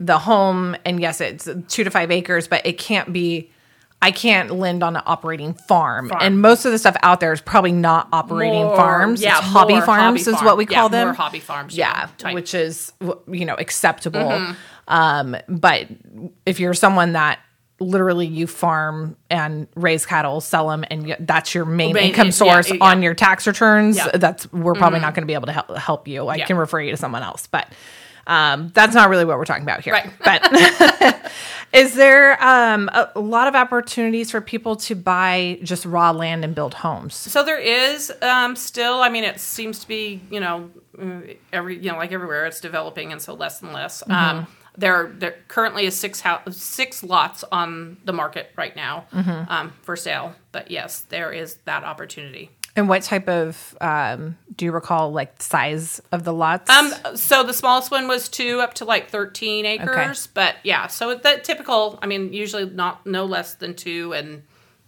the 0.00 0.18
home 0.18 0.76
and 0.84 1.00
yes, 1.00 1.20
it's 1.20 1.48
two 1.68 1.84
to 1.84 1.90
five 1.90 2.10
acres, 2.10 2.48
but 2.48 2.66
it 2.66 2.78
can't 2.78 3.12
be 3.12 3.50
I 4.02 4.10
can't 4.10 4.50
lend 4.50 4.82
on 4.82 4.96
an 4.96 5.02
operating 5.06 5.54
farm. 5.54 6.10
Farm. 6.10 6.20
And 6.22 6.42
most 6.42 6.66
of 6.66 6.72
the 6.72 6.78
stuff 6.78 6.94
out 7.02 7.20
there 7.20 7.32
is 7.32 7.40
probably 7.40 7.72
not 7.72 8.06
operating 8.12 8.64
More- 8.64 8.76
farms. 8.76 9.22
yeah, 9.22 9.38
it's 9.38 9.46
hobby 9.46 9.80
farms 9.80 9.86
hobby 10.02 10.20
is 10.20 10.26
farm. 10.26 10.44
what 10.44 10.56
we 10.58 10.66
Yeah, 10.66 10.74
call 10.78 10.88
them. 10.90 11.06
more 11.06 11.14
hobby 11.14 11.38
farms, 11.40 11.74
Yeah. 11.74 11.88
yeah, 11.88 12.00
type. 12.02 12.12
Mm-hmm. 12.18 12.34
which 12.34 12.52
is, 12.54 12.92
you 13.28 13.46
know, 13.46 13.54
acceptable. 13.54 14.54
Um, 14.88 15.36
but 15.48 15.86
if 16.46 16.60
you're 16.60 16.74
someone 16.74 17.12
that 17.12 17.38
literally 17.80 18.26
you 18.26 18.46
farm 18.46 19.16
and 19.30 19.66
raise 19.74 20.06
cattle, 20.06 20.40
sell 20.40 20.68
them, 20.68 20.84
and 20.90 21.16
that's 21.20 21.54
your 21.54 21.64
main 21.64 21.92
Main- 21.92 22.10
income 22.10 22.30
source 22.30 22.70
yeah. 22.70 22.76
on 22.80 23.02
your 23.02 23.14
tax 23.14 23.46
returns, 23.46 23.96
Yeah. 23.96 24.06
Mm-hmm. 24.08 24.18
that's 24.18 24.52
we're 24.52 24.74
probably 24.74 25.00
not 25.00 25.14
going 25.14 25.22
to 25.22 25.26
be 25.26 25.34
able 25.34 25.46
to 25.46 25.52
help, 25.52 25.76
help 25.76 26.08
you. 26.08 26.28
I 26.28 26.36
Yeah. 26.36 26.46
can 26.46 26.56
refer 26.56 26.80
you 26.80 26.92
to 26.92 26.96
someone 26.96 27.22
else, 27.22 27.46
but 27.46 27.68
um, 28.26 28.70
that's 28.74 28.94
not 28.94 29.10
really 29.10 29.24
what 29.26 29.36
we're 29.36 29.44
talking 29.44 29.64
about 29.64 29.82
here. 29.82 29.92
Right. 29.92 30.10
But 30.24 31.30
is 31.72 31.94
there 31.94 32.42
um, 32.42 32.88
a, 32.92 33.10
a 33.16 33.20
lot 33.20 33.48
of 33.48 33.54
opportunities 33.54 34.30
for 34.30 34.40
people 34.40 34.76
to 34.76 34.94
buy 34.94 35.58
just 35.62 35.84
raw 35.84 36.10
land 36.10 36.42
and 36.44 36.54
build 36.54 36.74
homes? 36.74 37.14
So 37.14 37.44
there 37.44 37.58
is 37.58 38.10
um, 38.22 38.56
still. 38.56 39.00
I 39.02 39.10
mean, 39.10 39.24
it 39.24 39.40
seems 39.40 39.80
to 39.80 39.88
be 39.88 40.22
you 40.30 40.40
know 40.40 40.70
mm, 40.96 41.36
every 41.52 41.76
you 41.78 41.90
know 41.92 41.98
like 41.98 42.12
everywhere 42.12 42.46
it's 42.46 42.60
developing, 42.60 43.12
and 43.12 43.20
so 43.20 43.34
less 43.34 43.60
and 43.60 43.72
less. 43.74 44.02
Mm-hmm. 44.02 44.12
Um, 44.12 44.46
there 44.76 45.12
there 45.16 45.36
currently 45.48 45.86
is 45.86 45.96
six 45.98 46.20
house 46.20 46.56
six 46.56 47.02
lots 47.02 47.44
on 47.52 47.96
the 48.04 48.12
market 48.12 48.50
right 48.56 48.74
now 48.74 49.06
Mm-hmm. 49.12 49.50
um, 49.52 49.72
for 49.82 49.96
sale. 49.96 50.34
But 50.52 50.70
yes, 50.70 51.00
there 51.08 51.32
is 51.32 51.56
that 51.64 51.84
opportunity. 51.84 52.50
And 52.76 52.88
what 52.88 53.02
type 53.02 53.28
of 53.28 53.76
um, 53.80 54.36
do 54.56 54.64
you 54.64 54.72
recall 54.72 55.12
like 55.12 55.40
size 55.40 56.00
of 56.10 56.24
the 56.24 56.32
lots? 56.32 56.68
Um, 56.68 56.92
so 57.16 57.44
the 57.44 57.52
smallest 57.54 57.92
one 57.92 58.08
was 58.08 58.28
two 58.28 58.60
up 58.60 58.74
to 58.74 58.84
like 58.84 59.10
thirteen 59.10 59.64
acres, 59.64 60.26
but 60.26 60.56
yeah, 60.64 60.88
so 60.88 61.14
the 61.14 61.40
typical. 61.42 62.00
I 62.02 62.06
mean, 62.06 62.32
usually 62.32 62.68
not 62.68 63.06
no 63.06 63.26
less 63.26 63.54
than 63.54 63.74
two, 63.74 64.12
and 64.12 64.42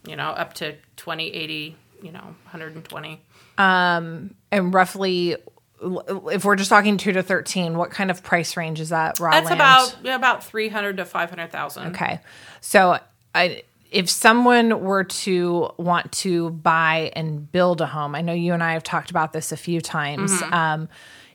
you 0.04 0.16
know 0.16 0.30
up 0.30 0.54
to 0.54 0.74
20, 0.96 1.32
80, 1.32 1.76
you 2.02 2.10
know, 2.10 2.18
one 2.22 2.34
hundred 2.46 2.74
and 2.74 2.84
twenty. 2.84 3.20
and 3.56 4.34
roughly, 4.74 5.36
if 5.82 6.44
we're 6.44 6.56
just 6.56 6.70
talking 6.70 6.96
two 6.96 7.12
to 7.12 7.22
thirteen, 7.22 7.76
what 7.76 7.90
kind 7.90 8.10
of 8.10 8.22
price 8.22 8.56
range 8.56 8.80
is 8.80 8.88
that 8.88 9.20
raw 9.20 9.32
That's 9.32 9.46
land? 9.46 9.60
about 9.60 9.96
yeah, 10.02 10.16
about 10.16 10.44
three 10.44 10.68
hundred 10.68 10.96
to 10.96 11.04
five 11.04 11.30
hundred 11.30 11.52
thousand. 11.52 11.94
Okay. 11.94 12.20
So 12.60 12.98
I, 13.34 13.62
if 13.90 14.08
someone 14.08 14.80
were 14.80 15.04
to 15.04 15.70
want 15.76 16.12
to 16.12 16.50
buy 16.50 17.12
and 17.14 17.50
build 17.50 17.80
a 17.80 17.86
home, 17.86 18.14
I 18.14 18.22
know 18.22 18.32
you 18.32 18.52
and 18.52 18.62
I 18.62 18.72
have 18.72 18.82
talked 18.82 19.10
about 19.10 19.32
this 19.32 19.52
a 19.52 19.56
few 19.56 19.80
times. 19.80 20.32
Mm-hmm. 20.32 20.54
Um, 20.54 20.88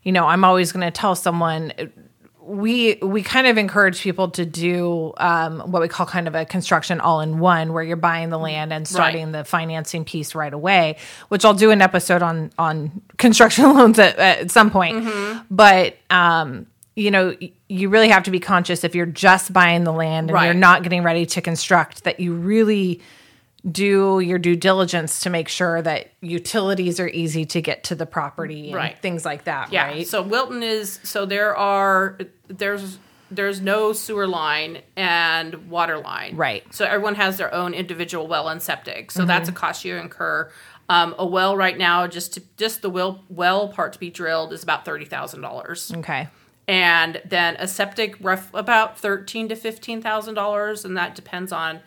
you 0.03 0.11
know, 0.11 0.25
I'm 0.25 0.43
always 0.43 0.71
going 0.71 0.85
to 0.85 0.91
tell 0.91 1.15
someone 1.15 1.71
we 2.43 2.95
we 2.95 3.21
kind 3.21 3.47
of 3.47 3.57
encourage 3.57 4.01
people 4.01 4.29
to 4.31 4.45
do 4.45 5.13
um, 5.17 5.59
what 5.71 5.81
we 5.81 5.87
call 5.87 6.05
kind 6.05 6.27
of 6.27 6.35
a 6.35 6.45
construction 6.45 6.99
all 6.99 7.21
in 7.21 7.39
one, 7.39 7.73
where 7.73 7.83
you're 7.83 7.95
buying 7.95 8.29
the 8.29 8.39
land 8.39 8.73
and 8.73 8.87
starting 8.87 9.31
the 9.31 9.43
financing 9.43 10.05
piece 10.05 10.33
right 10.33 10.53
away. 10.53 10.97
Which 11.29 11.45
I'll 11.45 11.53
do 11.53 11.71
an 11.71 11.81
episode 11.81 12.21
on 12.21 12.51
on 12.57 13.01
construction 13.17 13.65
loans 13.75 13.99
at, 13.99 14.17
at 14.17 14.51
some 14.51 14.71
point. 14.71 15.03
Mm-hmm. 15.03 15.39
But 15.51 15.97
um, 16.09 16.65
you 16.95 17.11
know, 17.11 17.35
you 17.67 17.89
really 17.89 18.09
have 18.09 18.23
to 18.23 18.31
be 18.31 18.39
conscious 18.39 18.83
if 18.83 18.95
you're 18.95 19.05
just 19.05 19.53
buying 19.53 19.83
the 19.83 19.93
land 19.93 20.29
and 20.29 20.41
you're 20.43 20.53
not 20.53 20.83
getting 20.83 21.03
ready 21.03 21.25
to 21.25 21.41
construct 21.41 22.03
that 22.03 22.19
you 22.19 22.33
really 22.33 23.01
do 23.69 24.19
your 24.19 24.39
due 24.39 24.55
diligence 24.55 25.19
to 25.21 25.29
make 25.29 25.47
sure 25.47 25.81
that 25.81 26.07
utilities 26.21 26.99
are 26.99 27.07
easy 27.09 27.45
to 27.45 27.61
get 27.61 27.83
to 27.85 27.95
the 27.95 28.05
property 28.07 28.67
and 28.67 28.75
Right. 28.75 28.97
things 28.99 29.23
like 29.23 29.43
that, 29.43 29.71
Yeah. 29.71 29.85
right? 29.87 30.07
So 30.07 30.21
Wilton 30.23 30.63
is 30.63 30.99
so 31.03 31.25
there 31.25 31.55
are 31.55 32.17
there's 32.47 32.97
there's 33.29 33.61
no 33.61 33.93
sewer 33.93 34.27
line 34.27 34.79
and 34.97 35.69
water 35.69 35.97
line. 35.99 36.35
Right. 36.35 36.63
So 36.73 36.83
everyone 36.85 37.15
has 37.15 37.37
their 37.37 37.53
own 37.53 37.73
individual 37.73 38.27
well 38.27 38.49
and 38.49 38.61
septic. 38.61 39.09
So 39.11 39.23
that's 39.23 39.47
a 39.47 39.53
cost 39.53 39.85
you 39.85 39.95
incur. 39.95 40.51
Um, 40.89 41.15
a 41.17 41.25
well 41.25 41.55
right 41.55 41.77
now, 41.77 42.07
just 42.07 42.33
to, 42.33 42.43
just 42.57 42.81
the 42.81 42.89
well 42.89 43.23
well 43.29 43.69
part 43.69 43.93
to 43.93 43.99
be 43.99 44.09
drilled 44.09 44.51
is 44.51 44.63
about 44.63 44.83
thirty 44.85 45.05
thousand 45.05 45.41
dollars. 45.41 45.91
okay. 45.97 46.27
and 46.67 47.21
then 47.25 47.55
a 47.59 47.67
septic 47.67 48.17
rough 48.19 48.49
about 48.53 48.97
thirteen 48.99 49.47
to 49.49 49.55
fifteen 49.55 50.01
thousand 50.01 50.33
dollars, 50.33 50.83
and 50.83 50.97
that 50.97 51.15
depends 51.15 51.51
on 51.53 51.79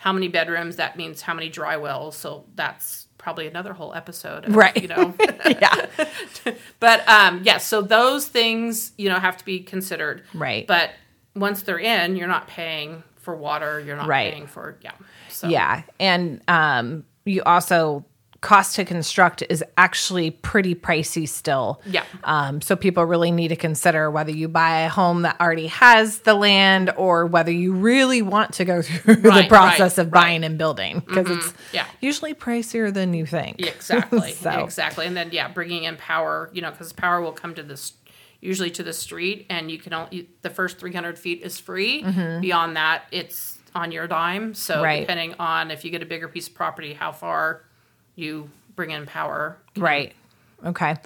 how 0.00 0.12
many 0.14 0.28
bedrooms. 0.28 0.76
That 0.76 0.96
means 0.96 1.20
how 1.20 1.34
many 1.34 1.48
dry 1.50 1.76
wells. 1.76 2.16
So 2.16 2.46
that's 2.54 3.06
probably 3.18 3.46
another 3.46 3.74
whole 3.74 3.92
episode, 3.94 4.46
of, 4.46 4.56
Right. 4.56 4.80
You 4.80 4.88
know, 4.88 5.14
Yeah. 5.46 5.86
but 6.80 7.06
um, 7.06 7.42
yes. 7.44 7.66
so 7.66 7.82
those 7.82 8.26
things 8.26 8.92
you 8.96 9.08
know 9.10 9.18
have 9.18 9.36
to 9.36 9.44
be 9.44 9.60
considered, 9.60 10.22
Right. 10.32 10.66
But 10.66 10.90
once 11.36 11.62
they're 11.62 11.78
in, 11.78 12.16
you're 12.16 12.28
not 12.28 12.48
paying 12.48 13.02
for 13.16 13.36
water. 13.36 13.78
You're 13.80 13.96
not 13.96 14.08
Right. 14.08 14.32
paying 14.32 14.46
for 14.46 14.78
yeah. 14.82 14.92
So 15.28 15.48
Yeah. 15.48 15.82
And 16.00 16.40
um, 16.48 17.04
you 17.26 17.42
also 17.44 18.04
cost 18.40 18.76
to 18.76 18.84
construct 18.86 19.42
is 19.50 19.62
actually 19.76 20.30
pretty 20.30 20.74
pricey 20.74 21.28
still. 21.28 21.80
Yeah. 21.84 22.04
Um, 22.24 22.60
so 22.62 22.74
people 22.74 23.04
really 23.04 23.30
need 23.30 23.48
to 23.48 23.56
consider 23.56 24.10
whether 24.10 24.30
you 24.30 24.48
buy 24.48 24.80
a 24.80 24.88
home 24.88 25.22
that 25.22 25.38
already 25.40 25.66
has 25.66 26.20
the 26.20 26.32
land 26.34 26.90
or 26.96 27.26
whether 27.26 27.50
you 27.52 27.74
really 27.74 28.22
want 28.22 28.54
to 28.54 28.64
go 28.64 28.80
through 28.82 29.16
the 29.16 29.44
process 29.48 29.98
right, 29.98 30.06
of 30.06 30.10
buying 30.10 30.42
and 30.44 30.56
building 30.56 31.00
because 31.06 31.28
it's 31.30 31.52
Yeah. 31.72 31.84
usually 32.00 32.32
pricier 32.32 32.92
than 32.92 33.12
you 33.12 33.26
think. 33.26 33.60
Exactly. 33.60 34.32
So- 34.40 34.64
Exactly. 34.64 35.06
And 35.06 35.14
then 35.16 35.28
yeah, 35.32 35.48
bringing 35.48 35.84
in 35.84 35.96
power, 35.98 36.48
you 36.54 36.62
know, 36.62 36.70
because 36.70 36.92
power 36.94 37.20
will 37.20 37.32
come 37.32 37.54
to 37.56 37.62
this 37.62 37.92
usually 38.40 38.70
to 38.70 38.82
the 38.82 38.92
street, 38.94 39.44
and 39.50 39.70
you 39.70 39.76
can 39.78 39.92
only 39.92 40.30
the 40.40 40.48
first 40.48 40.78
300 40.78 41.18
feet 41.18 41.42
is 41.42 41.60
free. 41.60 42.02
Beyond 42.40 42.74
that, 42.76 43.02
it's 43.12 43.58
on 43.74 43.92
your 43.92 44.06
dime. 44.06 44.54
So 44.54 44.76
Mm-hmm. 44.76 44.82
Right. 44.84 45.00
depending 45.00 45.34
on 45.38 45.70
if 45.70 45.84
you 45.84 45.90
get 45.90 46.00
a 46.02 46.06
bigger 46.06 46.26
piece 46.26 46.48
of 46.48 46.54
property, 46.54 46.94
how 46.94 47.12
far 47.12 47.66
you 48.20 48.50
bring 48.76 48.90
in 48.90 49.06
power. 49.06 49.56
Right. 49.76 50.12
Okay. 50.64 50.96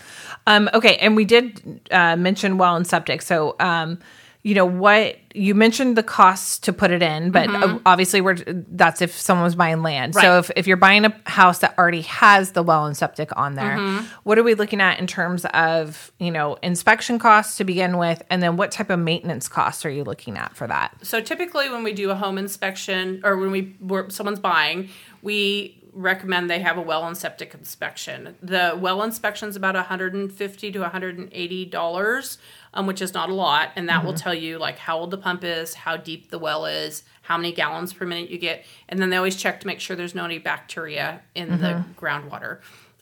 Um, 0.46 0.68
okay. 0.74 0.96
And 0.96 1.16
we 1.16 1.24
did 1.24 1.80
uh, 1.90 2.16
mention 2.16 2.58
well 2.58 2.76
and 2.76 2.86
septic. 2.86 3.22
So, 3.22 3.56
um, 3.60 3.98
you 4.44 4.54
know 4.54 4.66
what 4.66 5.16
you 5.32 5.54
mentioned 5.54 5.96
the 5.96 6.02
costs 6.02 6.58
to 6.58 6.72
put 6.74 6.90
it 6.90 7.02
in, 7.02 7.30
but 7.30 7.48
uh, 7.48 7.78
obviously 7.86 8.20
we're 8.20 8.36
that's 8.44 9.00
if 9.00 9.18
someone 9.18 9.44
was 9.44 9.56
buying 9.56 9.82
land. 9.82 10.14
So 10.14 10.38
if, 10.38 10.50
if 10.54 10.66
you're 10.66 10.76
buying 10.76 11.06
a 11.06 11.14
house 11.24 11.60
that 11.60 11.76
already 11.78 12.02
has 12.02 12.52
the 12.52 12.62
well 12.62 12.84
and 12.84 12.94
septic 12.94 13.34
on 13.38 13.54
there, 13.54 13.78
what 14.24 14.38
are 14.38 14.42
we 14.42 14.52
looking 14.52 14.82
at 14.82 15.00
in 15.00 15.06
terms 15.06 15.46
of 15.46 16.12
you 16.20 16.30
know 16.30 16.56
inspection 16.56 17.18
costs 17.18 17.56
to 17.56 17.64
begin 17.64 17.96
with, 17.96 18.22
and 18.28 18.42
then 18.42 18.58
what 18.58 18.70
type 18.70 18.90
of 18.90 18.98
maintenance 18.98 19.48
costs 19.48 19.86
are 19.86 19.90
you 19.90 20.04
looking 20.04 20.36
at 20.36 20.54
for 20.54 20.66
that? 20.66 20.94
So 21.00 21.22
typically, 21.22 21.70
when 21.70 21.82
we 21.82 21.94
do 21.94 22.10
a 22.10 22.14
home 22.14 22.36
inspection 22.36 23.22
or 23.24 23.38
when 23.38 23.50
we 23.50 23.74
someone's 24.10 24.40
buying, 24.40 24.90
we 25.22 25.82
recommend 25.94 26.50
they 26.50 26.58
have 26.58 26.76
a 26.76 26.82
well 26.82 27.06
and 27.06 27.16
septic 27.16 27.54
inspection. 27.54 28.34
The 28.42 28.76
well 28.78 29.02
inspection 29.02 29.48
is 29.48 29.56
about 29.56 29.74
150 29.74 30.72
to 30.72 30.80
180 30.80 31.64
dollars, 31.66 32.38
um, 32.74 32.86
which 32.86 33.00
is 33.00 33.14
not 33.14 33.30
a 33.30 33.34
lot, 33.34 33.70
and 33.76 33.88
that 33.88 34.04
will 34.04 34.14
tell 34.14 34.34
you 34.34 34.58
like 34.58 34.78
how 34.78 34.98
old 34.98 35.10
the 35.10 35.18
pump 35.18 35.44
is, 35.44 35.74
how 35.74 35.96
deep 35.96 36.30
the 36.30 36.38
well 36.38 36.66
is, 36.66 37.04
how 37.22 37.36
many 37.36 37.52
gallons 37.52 37.92
per 37.92 38.04
minute 38.04 38.30
you 38.30 38.38
get, 38.38 38.64
and 38.88 39.00
then 39.00 39.10
they 39.10 39.16
always 39.16 39.36
check 39.36 39.60
to 39.60 39.66
make 39.66 39.80
sure 39.80 39.96
there's 39.96 40.14
no 40.14 40.24
any 40.24 40.38
bacteria 40.38 41.22
in 41.34 41.60
the 41.60 41.84
groundwater. 41.96 42.58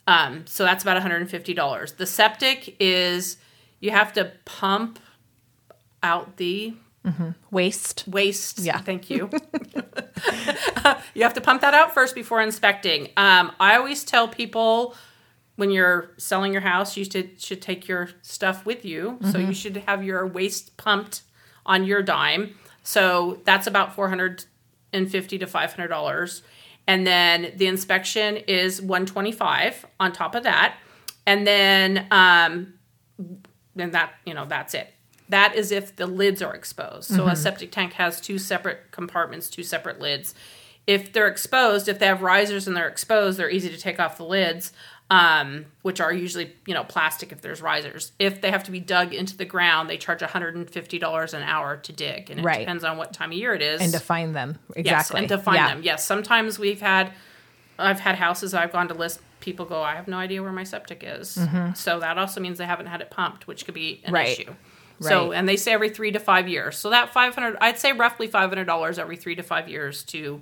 Um, 0.06 0.46
so 0.46 0.64
that's 0.64 0.82
about 0.82 0.96
150 0.96 1.54
dollars. 1.54 1.92
The 1.92 2.06
septic 2.06 2.76
is 2.78 3.38
you 3.80 3.90
have 3.90 4.12
to 4.14 4.32
pump 4.44 4.98
out 6.02 6.36
the 6.36 6.74
Waste. 7.50 8.04
waste. 8.06 8.58
Yeah. 8.60 8.78
Thank 8.88 9.10
you. 9.10 9.28
you 11.14 11.22
have 11.22 11.34
to 11.34 11.40
pump 11.40 11.60
that 11.62 11.74
out 11.74 11.92
first 11.94 12.14
before 12.14 12.40
inspecting. 12.40 13.08
Um, 13.16 13.52
I 13.58 13.76
always 13.76 14.04
tell 14.04 14.28
people 14.28 14.94
when 15.56 15.70
you're 15.70 16.10
selling 16.16 16.52
your 16.52 16.62
house, 16.62 16.96
you 16.96 17.04
should 17.04 17.40
should 17.40 17.60
take 17.60 17.88
your 17.88 18.10
stuff 18.22 18.64
with 18.64 18.84
you. 18.84 19.18
So 19.22 19.26
Mm-hmm. 19.38 19.48
you 19.48 19.54
should 19.54 19.76
have 19.78 20.04
your 20.04 20.26
waste 20.26 20.76
pumped 20.76 21.22
on 21.66 21.84
your 21.84 22.02
dime. 22.02 22.54
So 22.82 23.40
that's 23.44 23.66
about 23.66 23.94
four 23.94 24.08
hundred 24.08 24.44
and 24.92 25.10
fifty 25.10 25.38
to 25.38 25.46
five 25.46 25.72
hundred 25.72 25.88
dollars. 25.88 26.42
And 26.86 27.06
then 27.06 27.52
the 27.56 27.66
inspection 27.66 28.36
is 28.38 28.80
one 28.82 29.06
twenty 29.06 29.32
five 29.32 29.84
on 30.00 30.12
top 30.12 30.34
of 30.34 30.44
that. 30.44 30.76
And 31.26 31.46
then 31.46 32.06
um, 32.10 32.74
then 33.76 33.90
that 33.92 34.14
you 34.24 34.34
know 34.34 34.46
that's 34.46 34.74
it 34.74 34.91
that 35.32 35.54
is 35.56 35.70
if 35.72 35.94
the 35.96 36.06
lids 36.06 36.40
are 36.42 36.54
exposed 36.54 37.08
so 37.14 37.26
a 37.26 37.34
septic 37.36 37.70
tank 37.72 37.92
has 37.94 38.20
two 38.20 38.38
separate 38.38 38.90
compartments 38.92 39.50
two 39.50 39.62
separate 39.62 39.98
lids 40.00 40.34
if 40.86 41.12
they're 41.12 41.28
exposed 41.28 41.88
if 41.88 41.98
they 41.98 42.06
have 42.06 42.22
risers 42.22 42.66
and 42.68 42.76
they're 42.76 42.88
exposed 42.88 43.38
they're 43.38 43.50
easy 43.50 43.68
to 43.68 43.78
take 43.78 43.98
off 44.00 44.16
the 44.16 44.24
lids 44.24 44.72
um, 45.10 45.66
which 45.82 46.00
are 46.00 46.12
usually 46.12 46.52
you 46.66 46.72
know 46.72 46.84
plastic 46.84 47.32
if 47.32 47.42
there's 47.42 47.60
risers 47.60 48.12
if 48.18 48.40
they 48.40 48.50
have 48.50 48.64
to 48.64 48.70
be 48.70 48.80
dug 48.80 49.12
into 49.12 49.36
the 49.36 49.44
ground 49.44 49.90
they 49.90 49.98
charge 49.98 50.20
$150 50.20 51.34
an 51.34 51.42
hour 51.42 51.76
to 51.76 51.92
dig 51.92 52.30
and 52.30 52.40
it 52.40 52.44
Right. 52.44 52.60
depends 52.60 52.84
on 52.84 52.96
what 52.96 53.12
time 53.12 53.30
of 53.32 53.36
year 53.36 53.54
it 53.54 53.62
is 53.62 53.80
And 53.80 53.92
to 53.92 54.00
find 54.00 54.34
them 54.34 54.58
exactly. 54.74 54.82
Yes, 54.90 55.10
and 55.10 55.28
to 55.28 55.38
find 55.38 55.56
Yeah. 55.56 55.68
them. 55.68 55.82
Yes, 55.82 56.06
sometimes 56.06 56.58
we've 56.58 56.80
had, 56.80 57.12
I've 57.78 58.00
had 58.00 58.16
houses 58.16 58.54
I've 58.54 58.72
gone 58.72 58.88
to 58.88 58.94
list. 58.94 59.20
People 59.40 59.66
go, 59.66 59.82
I 59.82 59.96
have 59.96 60.08
no 60.08 60.16
idea 60.16 60.42
where 60.42 60.52
my 60.52 60.64
septic 60.64 61.02
is. 61.04 61.38
So 61.74 61.98
that 62.00 62.16
also 62.16 62.40
means 62.40 62.58
they 62.58 62.64
haven't 62.66 62.86
had 62.86 63.00
it 63.00 63.10
pumped, 63.10 63.46
which 63.46 63.64
could 63.64 63.74
be 63.74 63.94
an 64.04 64.12
Mm-hmm. 64.12 64.14
Right. 64.14 64.28
issue. 64.40 64.54
So 65.08 65.32
and 65.32 65.48
they 65.48 65.56
say 65.56 65.72
every 65.72 65.90
three 65.90 66.12
to 66.12 66.18
five 66.18 66.48
years. 66.48 66.76
So 66.76 66.90
that 66.90 67.12
five 67.12 67.34
hundred, 67.34 67.56
I'd 67.60 67.78
say 67.78 67.92
roughly 67.92 68.26
five 68.26 68.48
hundred 68.48 68.64
dollars 68.66 68.98
every 68.98 69.16
three 69.16 69.34
to 69.36 69.42
five 69.42 69.68
years 69.68 70.02
to 70.04 70.40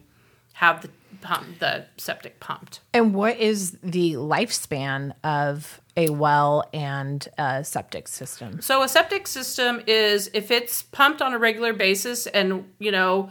have 0.55 0.83
the 0.83 0.91
pump, 1.23 1.59
the 1.59 1.87
septic 1.97 2.39
pumped. 2.41 2.81
And 2.93 3.15
what 3.15 3.39
is 3.39 3.79
the 3.83 4.13
lifespan 4.15 5.15
of 5.25 5.81
a 5.97 6.11
well 6.11 6.69
and 6.73 7.27
a 7.39 7.65
septic 7.65 8.09
system? 8.09 8.61
So 8.61 8.83
a 8.83 8.89
septic 8.89 9.27
system 9.27 9.83
is 9.87 10.31
if 10.35 10.51
it's 10.51 10.83
pumped 10.83 11.23
on 11.23 11.33
a 11.33 11.39
regular 11.39 11.73
basis 11.73 12.27
and 12.27 12.65
you 12.79 12.91
know 12.93 13.31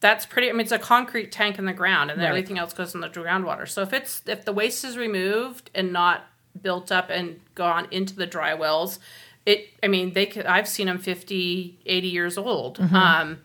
that's 0.00 0.26
pretty 0.26 0.48
I 0.48 0.52
mean 0.52 0.62
it's 0.62 0.72
a 0.72 0.78
concrete 0.78 1.30
tank 1.30 1.58
in 1.58 1.64
the 1.64 1.72
ground 1.72 2.10
and 2.10 2.18
then 2.18 2.24
Right. 2.24 2.30
everything 2.38 2.58
else 2.58 2.72
goes 2.72 2.94
in 2.94 3.00
the 3.00 3.08
groundwater. 3.08 3.68
So 3.68 3.82
if 3.82 3.92
it's 3.92 4.22
if 4.26 4.44
the 4.44 4.52
waste 4.52 4.84
is 4.84 4.96
removed 4.96 5.70
and 5.74 5.92
not 5.92 6.24
built 6.60 6.90
up 6.90 7.08
and 7.08 7.40
gone 7.54 7.86
into 7.90 8.14
the 8.14 8.26
dry 8.26 8.52
wells, 8.54 8.98
it 9.46 9.68
I 9.82 9.88
mean 9.88 10.12
they 10.12 10.26
could 10.26 10.46
I've 10.46 10.68
seen 10.68 10.86
them 10.86 10.98
50, 10.98 11.80
80 11.86 12.08
years 12.08 12.38
old. 12.38 12.78
Um 12.80 13.38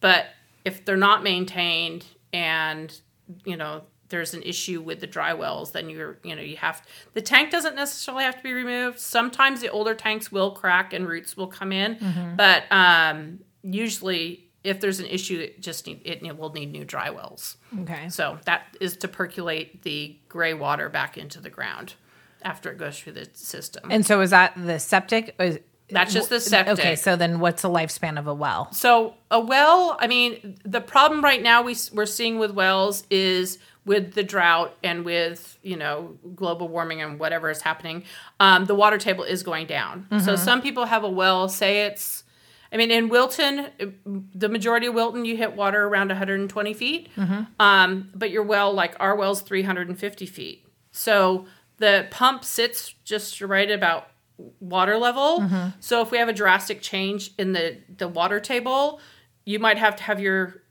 but 0.00 0.26
if 0.64 0.84
they're 0.84 0.96
not 0.96 1.22
maintained 1.22 2.04
and 2.32 2.98
you 3.44 3.56
know 3.56 3.82
there's 4.08 4.34
an 4.34 4.42
issue 4.42 4.80
with 4.80 4.98
the 5.00 5.06
dry 5.06 5.32
wells 5.32 5.70
then 5.72 5.88
you're 5.88 6.18
you 6.24 6.34
know 6.34 6.42
you 6.42 6.56
have 6.56 6.82
the 7.14 7.22
tank 7.22 7.50
doesn't 7.50 7.76
necessarily 7.76 8.24
have 8.24 8.36
to 8.36 8.42
be 8.42 8.52
removed. 8.52 8.98
Sometimes 8.98 9.60
the 9.60 9.68
older 9.70 9.94
tanks 9.94 10.30
will 10.32 10.50
crack 10.50 10.92
and 10.92 11.06
roots 11.08 11.36
will 11.36 11.46
come 11.46 11.72
in 11.72 12.34
but 12.36 12.64
um 12.72 13.40
usually 13.62 14.46
if 14.62 14.80
there's 14.80 15.00
an 15.00 15.06
issue 15.06 15.38
it 15.38 15.60
just 15.62 15.86
need 15.86 16.00
it 16.04 16.36
will 16.36 16.52
need 16.52 16.70
new 16.70 16.84
dry 16.84 17.08
wells. 17.10 17.56
Okay. 17.82 18.08
so 18.10 18.38
that 18.44 18.76
is 18.80 18.96
to 18.98 19.08
percolate 19.08 19.82
the 19.82 20.16
gray 20.28 20.52
water 20.54 20.88
back 20.88 21.16
into 21.16 21.40
the 21.40 21.50
ground 21.50 21.94
after 22.42 22.70
it 22.70 22.78
goes 22.78 22.98
through 22.98 23.12
the 23.12 23.28
system 23.34 23.90
And 23.90 24.04
so 24.06 24.20
is 24.20 24.30
that 24.30 24.52
the 24.56 24.78
septic? 24.78 25.34
Is- 25.38 25.58
That's 25.90 26.12
just 26.12 26.28
the 26.30 26.38
septic. 26.40 26.78
Okay, 26.78 26.96
so 26.96 27.16
then 27.16 27.40
what's 27.40 27.62
the 27.62 27.68
lifespan 27.68 28.18
of 28.18 28.26
a 28.28 28.34
well? 28.34 28.72
So 28.72 29.14
a 29.30 29.40
well, 29.40 29.96
I 30.00 30.06
mean, 30.06 30.58
the 30.64 30.80
problem 30.80 31.22
right 31.24 31.42
now 31.42 31.62
we 31.62 31.74
we're 31.92 32.06
seeing 32.06 32.38
with 32.38 32.52
wells 32.52 33.04
is 33.10 33.58
with 33.86 34.12
the 34.12 34.22
drought 34.22 34.76
and 34.84 35.04
with 35.04 35.58
you 35.62 35.76
know 35.76 36.16
global 36.36 36.68
warming 36.68 37.00
and 37.02 37.18
whatever 37.18 37.50
is 37.50 37.62
happening, 37.62 38.04
um, 38.38 38.66
the 38.66 38.74
water 38.74 38.98
table 38.98 39.24
is 39.24 39.42
going 39.42 39.66
down. 39.66 40.06
So 40.24 40.36
some 40.36 40.62
people 40.62 40.84
have 40.84 41.02
a 41.02 41.08
well, 41.10 41.48
say 41.48 41.86
it's, 41.86 42.22
I 42.72 42.76
mean, 42.76 42.90
in 42.92 43.08
Wilton, 43.08 43.66
the 44.34 44.48
majority 44.48 44.86
of 44.86 44.94
Wilton, 44.94 45.24
you 45.24 45.36
hit 45.36 45.56
water 45.56 45.82
around 45.86 46.08
120 46.08 46.72
feet, 46.74 47.08
um, 47.58 48.10
but 48.14 48.30
your 48.30 48.44
well, 48.44 48.72
like 48.72 48.94
our 49.00 49.16
well's 49.16 49.40
350 49.40 50.26
feet. 50.26 50.66
So 50.92 51.46
the 51.80 52.06
pump 52.10 52.44
sits 52.44 52.94
just 53.04 53.40
right 53.40 53.70
about 53.70 54.08
water 54.60 54.96
level. 54.96 55.40
Mm-hmm. 55.40 55.68
So 55.80 56.02
if 56.02 56.10
we 56.10 56.18
have 56.18 56.28
a 56.28 56.32
drastic 56.32 56.80
change 56.80 57.32
in 57.38 57.52
the 57.52 57.78
the 57.96 58.06
water 58.06 58.38
table, 58.38 59.00
you 59.44 59.58
might 59.58 59.78
have 59.78 59.96
to 59.96 60.02
have 60.04 60.20
your 60.20 60.62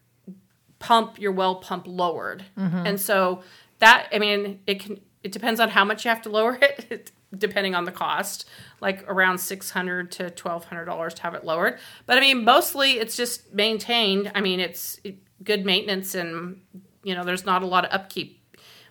pump 0.77 1.19
your 1.19 1.31
well 1.31 1.55
pump 1.55 1.85
lowered. 1.87 2.45
Mm-hmm. 2.57 2.85
And 2.85 3.01
so 3.01 3.41
that 3.79 4.07
I 4.13 4.19
mean 4.19 4.61
it 4.67 4.79
can 4.79 5.01
it 5.23 5.31
depends 5.31 5.59
on 5.59 5.69
how 5.69 5.83
much 5.83 6.05
you 6.05 6.09
have 6.09 6.21
to 6.21 6.29
lower 6.29 6.57
it 6.61 7.11
depending 7.35 7.75
on 7.75 7.83
the 7.85 7.91
cost, 7.91 8.47
like 8.81 9.03
around 9.07 9.37
600 9.39 10.11
to 10.13 10.23
1200 10.23 10.85
dollars 10.85 11.15
to 11.15 11.23
have 11.23 11.33
it 11.33 11.43
lowered. 11.43 11.79
But 12.05 12.17
I 12.19 12.21
mean 12.21 12.43
mostly 12.43 12.93
it's 12.93 13.17
just 13.17 13.51
maintained. 13.51 14.31
I 14.35 14.41
mean 14.41 14.59
it's 14.59 14.99
good 15.43 15.65
maintenance 15.65 16.13
and 16.13 16.61
you 17.03 17.15
know 17.15 17.23
there's 17.23 17.45
not 17.45 17.63
a 17.63 17.65
lot 17.65 17.83
of 17.83 17.91
upkeep 17.91 18.38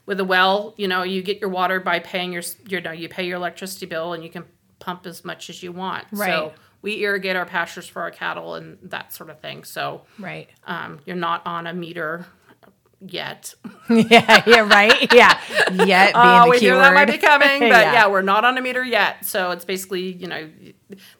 with 0.08 0.18
a 0.20 0.24
well, 0.24 0.72
you 0.78 0.88
know, 0.88 1.02
you 1.02 1.20
get 1.22 1.38
your 1.38 1.50
water 1.50 1.80
by 1.80 1.98
paying 1.98 2.32
your, 2.32 2.42
you 2.66 2.80
know, 2.80 2.92
you 2.92 3.10
pay 3.10 3.26
your 3.26 3.36
electricity 3.36 3.84
bill 3.84 4.14
and 4.14 4.24
you 4.24 4.30
can 4.30 4.44
pump 4.78 5.06
as 5.06 5.22
much 5.22 5.50
as 5.50 5.62
you 5.62 5.70
want. 5.70 6.06
Right. 6.10 6.30
So 6.30 6.52
we 6.80 7.02
irrigate 7.02 7.36
our 7.36 7.44
pastures 7.44 7.86
for 7.86 8.00
our 8.00 8.10
cattle 8.10 8.54
and 8.54 8.78
that 8.84 9.12
sort 9.12 9.28
of 9.28 9.38
thing. 9.40 9.64
So 9.64 10.02
Right. 10.18 10.48
um, 10.66 11.00
you're 11.04 11.14
not 11.14 11.46
on 11.46 11.66
a 11.66 11.74
meter 11.74 12.24
yet. 13.00 13.54
yeah, 13.90 14.42
yeah, 14.46 14.60
right. 14.66 15.12
Yeah. 15.12 15.38
Yet 15.72 16.14
being 16.14 16.14
Oh, 16.14 16.44
the 16.44 16.50
we 16.52 16.58
hear 16.58 16.76
that 16.76 16.94
might 16.94 17.04
be 17.04 17.18
coming, 17.30 17.60
but 17.60 17.68
Yeah. 17.68 17.92
yeah. 17.92 18.06
we're 18.08 18.22
not 18.22 18.46
on 18.46 18.56
a 18.56 18.62
meter 18.62 18.82
yet. 18.82 19.26
So 19.26 19.50
it's 19.50 19.66
basically, 19.66 20.10
you 20.12 20.26
know, 20.26 20.48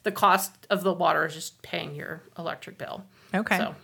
the 0.02 0.12
cost 0.12 0.66
of 0.71 0.83
the 0.83 0.95
water 0.95 1.26
is 1.26 1.35
just 1.35 1.61
paying 1.61 1.95
your 1.95 2.23
electric 2.38 2.78
bill. 2.78 3.04
Okay. 3.35 3.59
So 3.59 3.75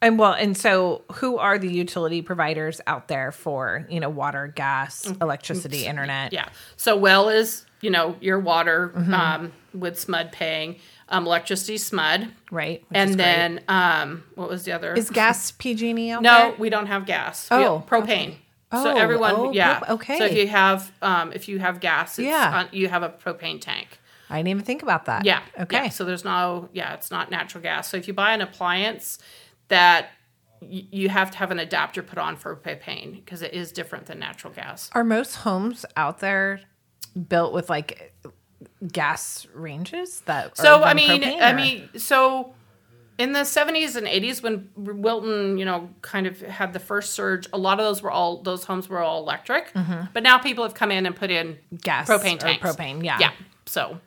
And 0.00 0.18
well, 0.18 0.32
and 0.32 0.56
so 0.56 1.02
who 1.14 1.38
are 1.38 1.58
the 1.58 1.68
utility 1.72 2.22
providers 2.22 2.80
out 2.86 3.08
there 3.08 3.32
for, 3.32 3.84
you 3.90 3.98
know, 3.98 4.08
water, 4.08 4.46
gas, 4.46 5.10
electricity, 5.20 5.86
internet? 5.86 6.26
Mm-hmm. 6.32 6.34
yeah. 6.36 6.48
So 6.76 6.96
well 6.96 7.28
is, 7.28 7.66
you 7.80 7.90
know, 7.90 8.16
your 8.20 8.38
water 8.38 8.92
Mm-hmm. 8.94 9.14
um, 9.14 9.52
with 9.74 9.94
SMUD 9.94 10.30
paying, 10.32 10.76
um, 11.08 11.26
electricity 11.26 11.76
SMUD. 11.78 12.30
Right. 12.50 12.84
and 12.92 13.14
then 13.18 13.60
um, 13.68 14.22
what 14.34 14.48
was 14.48 14.64
the 14.64 14.72
other? 14.72 14.94
is 14.94 15.10
gas 15.10 15.50
PG&E 15.52 16.10
out 16.10 16.22
no, 16.22 16.38
there? 16.50 16.54
we 16.58 16.70
don't 16.70 16.86
have 16.86 17.04
gas. 17.04 17.48
Oh, 17.50 17.58
we 17.58 17.62
have 17.64 17.86
propane. 17.86 18.34
so 18.72 18.92
Oh, 18.92 18.96
everyone, 18.96 19.34
oh, 19.36 19.52
yeah, 19.52 19.80
okay. 19.90 20.18
So 20.18 20.24
if 20.26 20.36
you 20.36 20.46
have 20.48 20.92
um, 21.02 21.32
if 21.32 21.48
you 21.48 21.58
have 21.58 21.80
gas, 21.80 22.18
it's 22.18 22.26
Yeah. 22.26 22.60
on, 22.60 22.68
you 22.72 22.88
have 22.88 23.02
a 23.02 23.08
propane 23.10 23.60
tank. 23.60 23.98
I 24.30 24.36
didn't 24.38 24.48
even 24.48 24.62
think 24.64 24.82
about 24.82 25.06
that. 25.06 25.24
Yeah. 25.24 25.40
Okay. 25.58 25.84
yeah. 25.84 25.88
So 25.88 26.04
there's 26.04 26.24
no, 26.24 26.68
yeah, 26.72 26.94
it's 26.94 27.10
not 27.10 27.30
natural 27.30 27.62
gas. 27.62 27.88
So 27.90 27.96
if 27.96 28.06
you 28.06 28.12
buy 28.14 28.32
an 28.34 28.42
appliance 28.42 29.18
that 29.68 30.10
you 30.60 31.08
have 31.08 31.30
to 31.30 31.38
have 31.38 31.50
an 31.50 31.58
adapter 31.58 32.02
put 32.02 32.18
on 32.18 32.36
for 32.36 32.56
propane 32.56 33.14
because 33.24 33.42
it 33.42 33.52
is 33.54 33.70
different 33.70 34.06
than 34.06 34.18
natural 34.18 34.52
gas. 34.52 34.90
Are 34.92 35.04
most 35.04 35.36
homes 35.36 35.84
out 35.96 36.18
there 36.18 36.60
built 37.28 37.52
with 37.52 37.70
like 37.70 38.12
gas 38.92 39.46
ranges 39.54 40.20
that? 40.22 40.56
So 40.56 40.78
are 40.82 40.84
I 40.84 40.94
mean, 40.94 41.22
propane, 41.22 41.40
I 41.42 41.52
mean, 41.52 41.88
so 41.96 42.54
in 43.18 43.32
the 43.32 43.40
70s 43.40 43.96
and 43.96 44.06
80s 44.06 44.42
when 44.42 44.68
Wilton, 44.76 45.58
you 45.58 45.64
know, 45.64 45.90
kind 46.02 46.26
of 46.26 46.40
had 46.40 46.72
the 46.72 46.78
first 46.80 47.12
surge, 47.14 47.48
a 47.52 47.58
lot 47.58 47.78
of 47.78 47.84
those 47.86 48.02
were 48.02 48.10
all 48.10 48.42
those 48.42 48.64
homes 48.64 48.88
were 48.88 49.00
all 49.00 49.22
electric. 49.22 49.72
But 50.12 50.22
now 50.22 50.38
people 50.38 50.64
have 50.64 50.74
come 50.74 50.90
in 50.90 51.06
and 51.06 51.14
put 51.14 51.30
in 51.30 51.48
Mm-hmm. 51.54 51.76
gas 51.76 52.08
propane 52.08 52.36
or 52.36 52.38
tanks. 52.38 52.66
propane. 52.66 53.04
Yeah. 53.04 53.18
Yeah. 53.20 53.32
So 53.66 54.00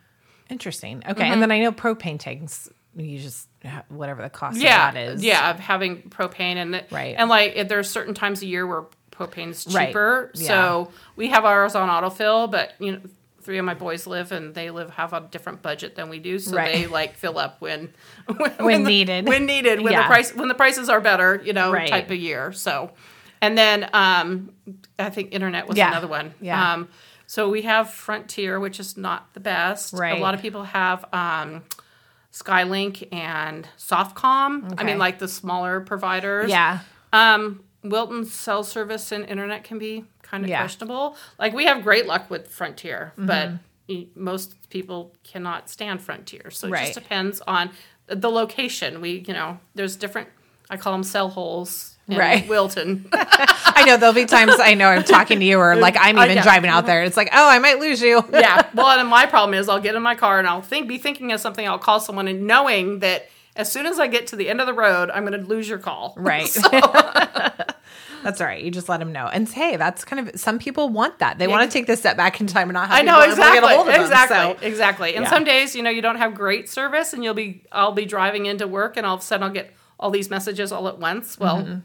Interesting. 0.50 0.98
Okay, 1.08 1.24
Mm-hmm. 1.24 1.32
and 1.34 1.42
then 1.42 1.52
I 1.52 1.60
know 1.62 1.72
propane 1.72 2.20
tanks. 2.20 2.70
You 2.98 3.20
just 3.20 3.48
whatever 3.90 4.22
the 4.22 4.30
cost 4.30 4.58
yeah, 4.60 4.88
of 4.90 4.94
that 4.96 5.00
is. 5.14 5.24
yeah, 5.24 5.52
of 5.52 5.60
having 5.60 6.02
propane 6.10 6.56
and 6.56 6.84
Right. 6.92 7.16
and 7.18 7.30
like 7.30 7.68
there's 7.68 7.90
certain 7.90 8.14
times 8.14 8.42
a 8.42 8.46
year 8.46 8.66
where 8.66 8.84
propane's 9.12 9.68
Right. 9.74 9.88
cheaper. 9.90 10.32
Yeah. 10.36 10.48
So 10.48 10.92
we 11.16 11.28
have 11.30 11.46
ours 11.46 11.76
on 11.76 11.88
autofill, 11.90 12.50
but 12.50 12.74
you 12.80 12.94
know, 12.94 13.00
three 13.44 13.58
of 13.58 13.66
my 13.66 13.74
boys 13.74 14.06
live 14.08 14.32
and 14.32 14.54
they 14.56 14.70
live 14.72 14.92
have 14.92 15.14
a 15.14 15.22
different 15.32 15.62
budget 15.62 15.96
than 15.96 16.10
we 16.10 16.20
do, 16.20 16.40
so 16.40 16.56
Right. 16.56 16.74
they 16.74 16.88
like 16.88 17.16
fill 17.18 17.38
up 17.38 17.58
when 17.60 17.94
when, 18.60 18.84
the- 18.84 18.90
needed. 18.90 19.28
when 19.28 19.46
needed 19.46 19.82
when 19.82 19.94
Yeah. 19.94 20.04
the 20.04 20.08
price 20.08 20.34
when 20.34 20.48
the 20.48 20.56
prices 20.56 20.90
are 20.90 21.02
better, 21.02 21.42
you 21.44 21.54
know, 21.54 21.72
Right. 21.72 21.88
type 21.90 22.10
of 22.10 22.18
year. 22.18 22.52
So, 22.54 22.92
and 23.42 23.58
then 23.58 23.90
um, 23.94 24.52
I 24.98 25.10
think 25.12 25.34
internet 25.34 25.68
was 25.68 25.78
Yeah. 25.78 25.90
another 25.90 26.08
one. 26.08 26.34
Yeah. 26.42 26.74
Um, 26.74 26.90
so 27.28 27.48
we 27.50 27.62
have 27.62 27.90
Frontier, 27.92 28.60
which 28.60 28.80
is 28.80 28.98
not 28.98 29.34
the 29.34 29.40
best. 29.40 29.94
Right. 29.94 30.18
A 30.18 30.22
lot 30.22 30.34
of 30.34 30.42
people 30.42 30.64
have 30.64 31.06
um, 31.14 31.64
Skylink 32.32 33.08
and 33.14 33.68
Softcom. 33.78 34.74
I 34.78 34.84
mean, 34.84 34.98
like 34.98 35.20
the 35.20 35.28
smaller 35.28 35.82
providers. 35.82 36.50
Yeah. 36.50 36.80
Um, 37.14 37.64
Wilton's 37.84 38.32
cell 38.34 38.64
service 38.64 39.12
and 39.12 39.26
internet 39.26 39.64
can 39.64 39.78
be 39.80 40.06
kind 40.22 40.44
of 40.44 40.50
Yeah. 40.50 40.58
Mm-hmm. 40.58 40.64
questionable. 40.64 41.18
Like 41.40 41.54
we 41.54 41.66
have 41.66 41.84
great 41.84 42.06
luck 42.08 42.30
with 42.30 42.48
Frontier, 42.48 43.14
but 43.18 43.52
most 44.16 44.70
people 44.70 45.14
cannot 45.24 45.70
stand 45.70 46.02
Frontier. 46.02 46.50
So 46.52 46.68
it 46.68 46.72
Right. 46.72 46.82
just 46.88 46.94
depends 47.00 47.42
on 47.42 47.72
the 48.08 48.30
location. 48.30 49.02
We, 49.02 49.24
you 49.28 49.34
know, 49.34 49.60
there's 49.76 49.96
different. 49.98 50.30
I 50.70 50.78
call 50.78 50.94
them 50.94 51.04
cell 51.04 51.30
holes. 51.30 51.91
Right. 52.08 52.48
Wilton. 52.48 53.08
I 53.14 53.84
know 53.86 53.98
there'll 53.98 54.14
be 54.14 54.26
times 54.26 54.54
I 54.60 54.74
know 54.74 54.88
I'm 54.88 55.04
talking 55.04 55.40
to 55.40 55.46
you 55.46 55.60
or 55.60 55.76
like 55.76 55.96
I'm 56.00 56.18
even 56.18 56.38
yeah. 56.38 56.44
driving 56.44 56.70
out 56.70 56.80
mm-hmm. 56.80 56.88
there. 56.88 57.04
It's 57.04 57.18
like, 57.18 57.30
oh, 57.32 57.50
I 57.50 57.60
might 57.60 57.80
lose 57.80 58.02
you. 58.02 58.24
yeah. 58.32 58.68
Well, 58.74 59.00
and 59.00 59.10
my 59.10 59.26
problem 59.26 59.54
is 59.54 59.70
I'll 59.70 59.82
get 59.82 59.96
in 59.96 60.02
my 60.02 60.16
car 60.16 60.40
and 60.40 60.48
I'll 60.48 60.62
think 60.62 60.88
be 60.88 60.98
thinking 60.98 61.32
of 61.32 61.40
something. 61.40 61.68
I'll 61.68 61.80
call 61.80 62.00
someone 62.00 62.28
and 62.28 62.48
knowing 62.48 63.00
that 63.00 63.30
as 63.56 63.72
soon 63.72 63.86
as 63.86 64.00
I 64.00 64.08
get 64.08 64.28
to 64.28 64.36
the 64.36 64.50
end 64.50 64.62
of 64.62 64.68
the 64.68 64.74
road, 64.74 65.10
I'm 65.10 65.26
going 65.26 65.40
to 65.40 65.46
lose 65.46 65.68
your 65.68 65.78
call. 65.78 66.14
Right. 66.18 66.50
that's 68.24 68.40
all 68.40 68.48
right. 68.48 68.64
You 68.64 68.72
just 68.72 68.88
let 68.88 69.00
them 69.00 69.12
know. 69.12 69.28
And 69.28 69.48
hey, 69.48 69.76
that's 69.76 70.06
kind 70.06 70.28
of 70.28 70.40
some 70.40 70.58
people 70.58 70.90
want 70.90 71.20
that. 71.20 71.38
They 71.38 71.48
want 71.48 71.70
to 71.70 71.74
take 71.74 71.86
this 71.86 72.00
step 72.00 72.18
back 72.18 72.40
in 72.40 72.48
time 72.48 72.70
and 72.70 72.74
not 72.74 72.90
have 72.90 72.98
I 72.98 73.02
know 73.02 73.20
people 73.26 73.44
ever 73.44 73.54
get 73.54 73.64
a 73.64 73.68
exactly, 73.68 73.94
them, 73.94 74.02
exactly, 74.02 74.38
so- 74.38 74.68
exactly. 74.68 75.16
And 75.16 75.26
Yeah. 75.26 75.30
some 75.30 75.44
days, 75.44 75.76
you 75.76 75.84
know, 75.84 75.90
you 75.90 76.02
don't 76.02 76.18
have 76.18 76.34
great 76.34 76.70
service, 76.70 77.14
and 77.14 77.24
you'll 77.24 77.34
be, 77.34 77.64
I'll 77.72 77.92
be 77.92 78.06
driving 78.06 78.46
into 78.46 78.68
work, 78.68 78.98
and 78.98 79.06
all 79.06 79.16
of 79.16 79.22
a 79.22 79.24
sudden, 79.24 79.44
I'll 79.44 79.54
get 79.54 79.76
all 80.00 80.10
these 80.10 80.30
messages 80.30 80.72
all 80.72 80.88
at 80.88 80.98
once. 80.98 81.38
Well, 81.38 81.58
mm-hmm. 81.58 81.80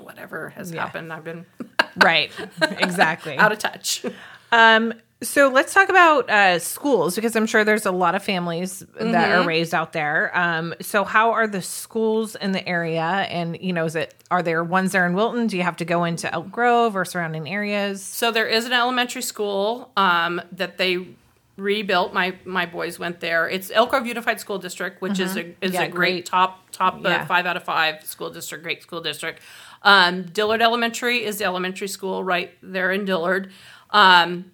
Whatever 0.00 0.50
has 0.50 0.68
Mm-hmm. 0.68 0.76
Yeah. 0.76 0.82
happened, 0.84 1.12
I've 1.12 1.24
been 1.24 1.46
Right. 1.96 2.30
Exactly. 2.62 3.36
out 3.38 3.52
of 3.52 3.58
touch. 3.58 4.04
Um, 4.52 4.94
so 5.20 5.48
let's 5.48 5.74
talk 5.74 5.88
about 5.88 6.30
uh, 6.30 6.60
schools 6.60 7.16
because 7.16 7.34
I'm 7.34 7.46
sure 7.46 7.64
there's 7.64 7.86
a 7.86 7.90
lot 7.90 8.14
of 8.14 8.22
families 8.22 8.78
that 8.78 8.86
Mm-hmm. 9.00 9.42
are 9.42 9.44
raised 9.46 9.74
out 9.74 9.92
there. 9.92 10.30
Um, 10.38 10.74
so 10.80 11.02
how 11.02 11.32
are 11.32 11.48
the 11.48 11.60
schools 11.60 12.36
in 12.36 12.52
the 12.52 12.66
area? 12.68 13.02
And 13.02 13.60
you 13.60 13.72
know, 13.72 13.84
is 13.84 13.96
it 13.96 14.14
are 14.30 14.42
there 14.44 14.62
ones 14.62 14.92
there 14.92 15.04
in 15.06 15.14
Wilton? 15.14 15.48
Do 15.48 15.56
you 15.56 15.64
have 15.64 15.76
to 15.78 15.84
go 15.84 16.04
into 16.04 16.32
Elk 16.32 16.52
Grove 16.52 16.94
or 16.94 17.04
surrounding 17.04 17.48
areas? 17.48 18.00
So 18.02 18.30
there 18.30 18.46
is 18.46 18.64
an 18.64 18.72
elementary 18.72 19.22
school 19.22 19.90
um, 19.96 20.40
that 20.52 20.78
they 20.78 21.04
rebuilt. 21.56 22.12
My 22.14 22.36
my 22.44 22.66
boys 22.66 23.00
went 23.00 23.18
there. 23.18 23.48
It's 23.48 23.72
Elk 23.72 23.90
Grove 23.90 24.06
Unified 24.06 24.38
School 24.38 24.58
District, 24.58 25.02
which 25.02 25.18
is 25.18 25.36
a 25.36 25.40
is 25.40 25.72
Mm-hmm. 25.72 25.74
Yeah, 25.74 25.82
a 25.82 25.88
great, 25.88 25.92
great. 26.12 26.26
top 26.26 26.70
top 26.70 27.00
Yeah. 27.02 27.22
uh, 27.22 27.26
five 27.26 27.44
out 27.44 27.56
of 27.56 27.64
five 27.64 28.04
school 28.06 28.30
district. 28.30 28.62
Great 28.62 28.82
school 28.84 29.00
district. 29.00 29.42
Um, 29.82 30.22
Dillard 30.22 30.62
Elementary 30.62 31.24
is 31.24 31.38
the 31.38 31.44
elementary 31.44 31.88
school 31.88 32.24
right 32.24 32.52
there 32.62 32.90
in 32.90 33.04
Dillard. 33.04 33.50
Um, 33.90 34.52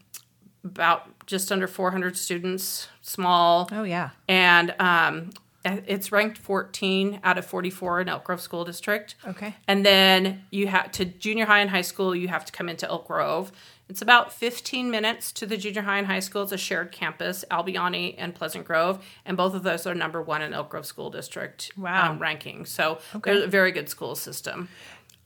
about 0.64 1.26
just 1.26 1.50
under 1.52 1.66
400 1.66 2.16
students, 2.16 2.88
small 3.02 3.68
Oh 3.72 3.84
yeah, 3.84 4.10
and 4.28 4.74
um, 4.78 5.30
it's 5.64 6.12
ranked 6.12 6.38
14 6.38 7.20
out 7.24 7.36
of 7.38 7.44
44 7.46 8.02
in 8.02 8.08
Elk 8.08 8.24
Grove 8.24 8.40
School 8.40 8.64
District. 8.64 9.14
Okay. 9.26 9.54
And 9.66 9.84
then 9.84 10.44
you 10.50 10.66
have 10.68 10.90
to 10.92 11.04
junior 11.06 11.46
high 11.46 11.60
and 11.60 11.70
high 11.70 11.80
school. 11.82 12.14
You 12.14 12.28
have 12.28 12.44
to 12.44 12.52
come 12.52 12.68
into 12.68 12.86
Elk 12.88 13.06
Grove. 13.06 13.50
It's 13.88 14.00
about 14.00 14.32
15 14.32 14.90
minutes 14.90 15.32
to 15.32 15.46
the 15.46 15.56
junior 15.58 15.82
high 15.82 15.98
and 15.98 16.06
high 16.06 16.20
school. 16.20 16.42
It's 16.42 16.52
a 16.52 16.58
shared 16.58 16.92
campus, 16.92 17.44
Albiani 17.50 18.14
and 18.16 18.34
Pleasant 18.34 18.64
Grove, 18.66 19.04
and 19.26 19.36
both 19.36 19.54
of 19.54 19.62
those 19.62 19.86
are 19.86 19.94
number 19.94 20.22
one 20.22 20.40
in 20.42 20.54
Elk 20.54 20.70
Grove 20.70 20.86
School 20.86 21.10
District 21.10 21.70
Wow. 21.76 22.12
um, 22.12 22.18
ranking. 22.18 22.64
So 22.64 22.98
there's 23.22 23.44
a 23.44 23.48
very 23.48 23.72
good 23.72 23.88
school 23.90 24.14
system. 24.14 24.68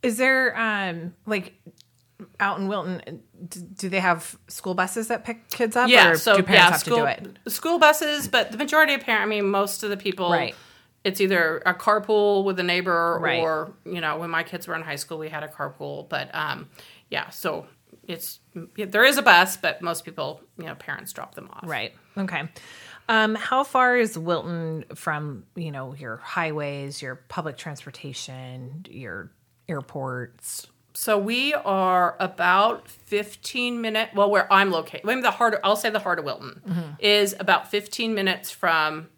Is 0.02 0.16
there 0.16 0.56
um 0.58 1.14
like 1.26 1.54
out 2.40 2.58
in 2.58 2.68
Wilton? 2.68 3.22
Do, 3.76 3.88
they 3.88 4.00
have 4.00 4.36
school 4.48 4.74
buses 4.74 5.08
that 5.08 5.24
pick 5.24 5.48
kids 5.50 5.76
up? 5.76 5.88
Yeah, 5.88 6.10
or 6.10 6.16
so 6.16 6.36
do 6.36 6.42
parents 6.42 6.64
yeah, 6.64 6.70
have 6.70 6.80
school 6.80 6.96
to 7.06 7.20
do 7.20 7.30
it? 7.46 7.50
school 7.52 7.78
buses, 7.78 8.28
but 8.28 8.50
the 8.52 8.58
majority 8.58 8.94
of 8.94 9.00
parents, 9.00 9.26
I 9.26 9.28
mean, 9.28 9.48
most 9.50 9.82
of 9.82 9.90
the 9.90 9.96
people, 9.96 10.30
Right. 10.30 10.54
It's 11.04 11.20
either 11.20 11.62
a 11.64 11.74
carpool 11.74 12.44
with 12.44 12.58
a 12.58 12.64
neighbor, 12.64 13.18
Right. 13.22 13.40
or 13.40 13.72
you 13.86 14.00
know, 14.00 14.18
when 14.18 14.30
my 14.30 14.42
kids 14.42 14.66
were 14.66 14.74
in 14.74 14.82
high 14.82 14.96
school, 14.96 15.16
we 15.18 15.28
had 15.28 15.44
a 15.44 15.48
carpool. 15.48 16.08
But 16.08 16.34
um, 16.34 16.68
yeah, 17.08 17.30
so 17.30 17.66
it's 18.06 18.40
yeah, 18.76 18.86
there 18.86 19.04
is 19.04 19.16
a 19.16 19.22
bus, 19.22 19.56
but 19.56 19.80
most 19.80 20.04
people, 20.04 20.40
you 20.58 20.66
know, 20.66 20.74
parents 20.74 21.12
drop 21.12 21.34
them 21.36 21.48
off. 21.52 21.62
Right. 21.64 21.94
Okay. 22.16 22.48
Um, 23.08 23.36
how 23.36 23.62
far 23.64 23.96
is 23.96 24.18
Wilton 24.18 24.84
from 24.96 25.44
you 25.54 25.70
know 25.70 25.94
your 25.94 26.16
highways, 26.16 27.00
your 27.00 27.14
public 27.28 27.56
transportation, 27.56 28.84
your 28.90 29.30
airports? 29.68 30.66
So 30.94 31.16
we 31.16 31.54
are 31.54 32.16
about 32.18 32.88
15 32.88 33.80
minutes. 33.80 34.14
Well, 34.14 34.30
where 34.30 34.52
I'm 34.52 34.70
located, 34.70 35.04
maybe 35.04 35.20
the 35.20 35.30
heart. 35.30 35.58
I'll 35.62 35.76
say 35.76 35.90
the 35.90 36.00
heart 36.00 36.18
of 36.18 36.24
Wilton 36.24 36.60
Mm-hmm. 36.68 36.90
is 36.98 37.36
about 37.38 37.70
15 37.70 38.14
minutes 38.14 38.50
from 38.50 39.08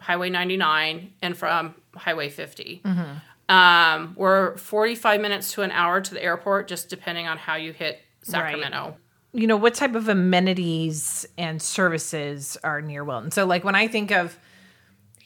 Highway 0.00 0.28
99 0.28 1.12
and 1.22 1.36
from 1.36 1.74
Highway 1.96 2.28
50. 2.28 2.82
Mm-hmm. 2.84 3.54
Um, 3.54 4.14
we're 4.16 4.56
45 4.56 5.20
minutes 5.20 5.52
to 5.52 5.62
an 5.62 5.70
hour 5.70 6.00
to 6.00 6.14
the 6.14 6.22
airport, 6.22 6.68
just 6.68 6.88
depending 6.90 7.26
on 7.26 7.38
how 7.38 7.56
you 7.56 7.72
hit 7.72 8.00
Sacramento. 8.22 8.96
you 9.32 9.46
know, 9.46 9.56
what 9.56 9.74
type 9.74 9.94
of 9.94 10.08
amenities 10.08 11.26
and 11.38 11.60
services 11.60 12.56
are 12.64 12.80
near 12.82 13.02
Wilton? 13.04 13.30
So, 13.30 13.44
like, 13.46 13.64
when 13.64 13.74
I 13.74 13.86
think 13.88 14.10
of, 14.12 14.38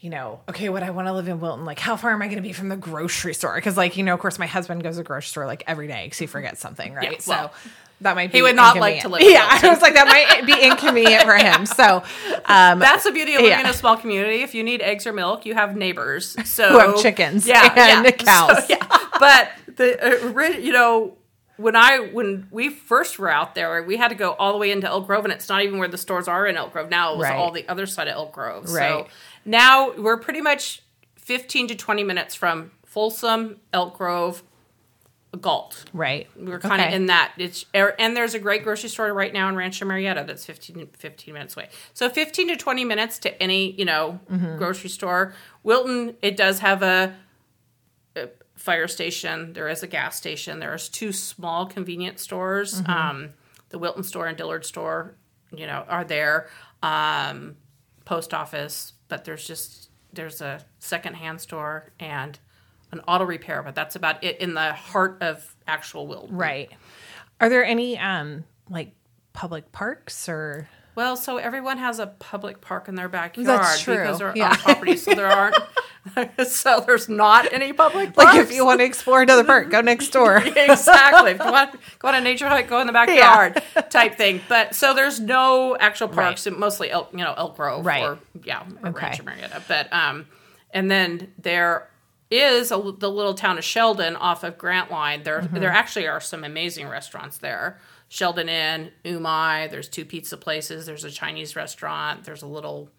you 0.00 0.10
know, 0.10 0.40
okay, 0.48 0.68
what 0.68 0.82
I 0.82 0.90
want 0.90 1.08
to 1.08 1.12
live 1.12 1.26
in 1.28 1.40
Wilton, 1.40 1.64
like, 1.64 1.78
how 1.80 1.96
far 1.96 2.12
am 2.12 2.22
I 2.22 2.26
going 2.26 2.36
to 2.36 2.42
be 2.42 2.52
from 2.52 2.68
the 2.68 2.76
grocery 2.76 3.34
store? 3.34 3.54
Because, 3.56 3.76
like, 3.76 3.96
you 3.96 4.04
know, 4.04 4.14
of 4.14 4.20
course, 4.20 4.38
my 4.38 4.46
husband 4.46 4.82
goes 4.82 4.94
to 4.94 4.98
the 4.98 5.04
grocery 5.04 5.28
store 5.28 5.46
like 5.46 5.64
every 5.66 5.88
day 5.88 6.04
because 6.04 6.18
he 6.18 6.26
forgets 6.26 6.60
something, 6.60 6.94
right? 6.94 7.04
Yeah, 7.12 7.18
well, 7.26 7.52
so 7.52 7.70
that 8.02 8.14
might 8.14 8.30
be 8.30 8.38
he 8.38 8.42
would 8.42 8.54
not 8.54 8.76
like 8.76 9.00
to 9.02 9.08
live 9.08 9.22
in 9.22 9.32
Yeah, 9.32 9.44
I 9.50 9.68
was 9.68 9.82
like, 9.82 9.94
that 9.94 10.06
might 10.06 10.46
be 10.46 10.52
inconvenient 10.66 11.24
for 11.24 11.34
him. 11.36 11.66
So, 11.66 12.04
um, 12.44 12.78
That's 12.78 13.02
the 13.04 13.10
beauty 13.12 13.32
of 13.34 13.40
living 13.40 13.50
Yeah. 13.58 13.60
in 13.64 13.66
a 13.66 13.72
small 13.72 13.96
community. 13.96 14.42
If 14.42 14.54
you 14.54 14.62
need 14.62 14.82
eggs 14.82 15.04
or 15.04 15.12
milk, 15.12 15.44
you 15.44 15.54
have 15.54 15.76
neighbors. 15.76 16.36
So 16.44 16.68
Who 16.70 16.78
have 16.78 17.02
chickens 17.02 17.46
yeah, 17.46 17.64
and 17.76 18.04
yeah. 18.04 18.10
cows. 18.12 18.66
So, 18.68 18.76
yeah. 18.76 18.86
But 19.18 19.50
the 19.76 20.32
uh, 20.36 20.48
you 20.58 20.72
know 20.72 21.16
when 21.56 21.74
I 21.74 21.98
when 22.12 22.46
we 22.52 22.68
first 22.68 23.18
were 23.18 23.28
out 23.30 23.56
there, 23.56 23.82
we 23.82 23.96
had 23.96 24.08
to 24.08 24.14
go 24.14 24.32
all 24.34 24.52
the 24.52 24.58
way 24.58 24.70
into 24.70 24.86
Elk 24.86 25.06
Grove, 25.08 25.24
and 25.24 25.32
it's 25.32 25.48
not 25.48 25.62
even 25.62 25.78
where 25.80 25.88
the 25.88 25.98
stores 25.98 26.28
are 26.28 26.46
in 26.46 26.56
Elk 26.56 26.72
Grove 26.72 26.88
now. 26.88 27.12
It 27.14 27.18
was 27.18 27.24
Right. 27.28 27.36
all 27.36 27.50
the 27.50 27.66
other 27.68 27.86
side 27.86 28.06
of 28.08 28.14
Elk 28.14 28.32
Grove. 28.32 28.70
Right. 28.72 28.88
So 29.04 29.06
now 29.48 29.92
we're 29.96 30.18
pretty 30.18 30.40
much 30.40 30.82
fifteen 31.16 31.66
to 31.68 31.74
twenty 31.74 32.04
minutes 32.04 32.34
from 32.34 32.70
Folsom, 32.84 33.60
Elk 33.72 33.96
Grove, 33.98 34.42
Galt. 35.40 35.84
right. 35.92 36.26
We're 36.36 36.58
kind 36.58 36.80
of 36.80 36.86
Okay. 36.88 36.96
in 36.96 37.06
that. 37.06 37.32
It's 37.36 37.66
er, 37.76 37.94
and 37.98 38.16
there's 38.16 38.32
a 38.34 38.38
great 38.38 38.64
grocery 38.64 38.88
store 38.88 39.12
right 39.12 39.32
now 39.32 39.48
in 39.48 39.56
Rancho 39.56 39.84
Murieta 39.84 40.26
that's 40.26 40.46
15, 40.46 40.88
15 40.98 41.34
minutes 41.34 41.54
away. 41.54 41.68
So 41.92 42.08
15 42.08 42.48
to 42.48 42.56
20 42.56 42.84
minutes 42.86 43.18
to 43.20 43.42
any, 43.42 43.72
you 43.72 43.84
know, 43.84 44.20
Mm-hmm. 44.32 44.56
grocery 44.56 44.88
store. 44.88 45.34
Wilton, 45.62 46.16
it 46.22 46.36
does 46.38 46.60
have 46.60 46.82
a, 46.82 47.14
a 48.16 48.28
fire 48.56 48.88
station. 48.88 49.52
There 49.52 49.68
is 49.68 49.82
a 49.82 49.86
gas 49.86 50.16
station. 50.16 50.60
There's 50.60 50.88
two 50.88 51.12
small 51.12 51.66
convenience 51.66 52.22
stores. 52.22 52.80
Mm-hmm. 52.80 52.90
Um, 52.90 53.28
the 53.68 53.78
Wilton 53.78 54.02
store 54.04 54.26
and 54.28 54.36
Dillard 54.36 54.64
store, 54.64 55.14
you 55.54 55.66
know, 55.66 55.84
are 55.88 56.04
there. 56.04 56.48
Um, 56.82 57.56
post 58.06 58.32
office, 58.32 58.94
but 59.08 59.24
there's 59.24 59.46
just 59.46 59.90
there's 60.12 60.40
a 60.40 60.64
secondhand 60.78 61.40
store 61.40 61.92
and 62.00 62.38
an 62.92 63.00
auto 63.06 63.24
repair, 63.24 63.62
but 63.62 63.74
that's 63.74 63.96
about 63.96 64.22
it 64.24 64.40
in 64.40 64.54
the 64.54 64.72
heart 64.72 65.18
of 65.20 65.54
actual 65.66 66.06
Wilton. 66.06 66.36
Right. 66.36 66.70
Are 67.40 67.48
there 67.48 67.64
any 67.64 67.98
um 67.98 68.44
like 68.70 68.92
public 69.32 69.70
parks 69.72 70.28
or 70.28 70.68
Well, 70.98 71.14
so 71.14 71.36
everyone 71.36 71.78
has 71.78 72.00
a 72.00 72.08
public 72.08 72.60
park 72.60 72.88
in 72.88 72.96
their 72.96 73.08
backyard 73.08 73.46
That's 73.46 73.80
true, 73.80 73.98
because 73.98 74.18
they're 74.18 74.32
yeah. 74.34 74.50
on 74.50 74.56
property, 74.56 74.96
so 74.96 75.14
there 75.14 75.28
aren't. 75.28 75.54
so 76.48 76.82
there's 76.84 77.08
not 77.08 77.52
any 77.52 77.72
public 77.72 78.14
parks. 78.14 78.34
like 78.34 78.40
if 78.40 78.52
you 78.52 78.64
want 78.64 78.80
to 78.80 78.84
explore 78.84 79.22
another 79.22 79.44
park, 79.44 79.70
go 79.70 79.80
next 79.80 80.08
door. 80.08 80.38
exactly. 80.44 81.30
If 81.30 81.38
you 81.38 81.52
want 81.52 81.70
to 81.70 81.78
go 82.00 82.08
on 82.08 82.16
a 82.16 82.20
nature 82.20 82.48
hike, 82.48 82.68
go 82.68 82.80
in 82.80 82.88
the 82.88 82.92
backyard 82.92 83.62
type 83.90 84.16
thing. 84.16 84.40
But 84.48 84.74
so 84.74 84.92
there's 84.92 85.20
no 85.20 85.76
actual 85.78 86.08
parks, 86.08 86.48
mostly 86.50 86.90
Elk, 86.90 87.10
you 87.12 87.18
know, 87.18 87.32
Elk 87.36 87.54
Grove 87.54 87.86
Right. 87.86 88.02
or 88.02 88.18
yeah, 88.42 88.64
or 88.82 88.88
Okay. 88.88 89.06
Rancho 89.06 89.22
Murieta. 89.22 89.62
But 89.68 89.92
um, 89.92 90.26
and 90.72 90.90
then 90.90 91.32
there 91.38 91.88
is 92.28 92.72
a, 92.72 92.92
the 92.98 93.08
little 93.08 93.34
town 93.34 93.56
of 93.56 93.62
Sheldon 93.62 94.16
off 94.16 94.42
of 94.42 94.58
Grant 94.58 94.90
Line. 94.90 95.22
There 95.22 95.42
Mm-hmm. 95.42 95.60
there 95.60 95.70
actually 95.70 96.08
are 96.08 96.20
some 96.20 96.42
amazing 96.42 96.88
restaurants 96.88 97.38
there. 97.38 97.78
Sheldon 98.08 98.48
Inn, 98.48 98.90
Umai. 99.04 99.70
There's 99.70 99.88
two 99.88 100.04
pizza 100.04 100.36
places. 100.36 100.86
There's 100.86 101.04
a 101.04 101.10
Chinese 101.10 101.54
restaurant. 101.56 102.24
There's 102.24 102.42
a 102.42 102.46
little 102.46 102.90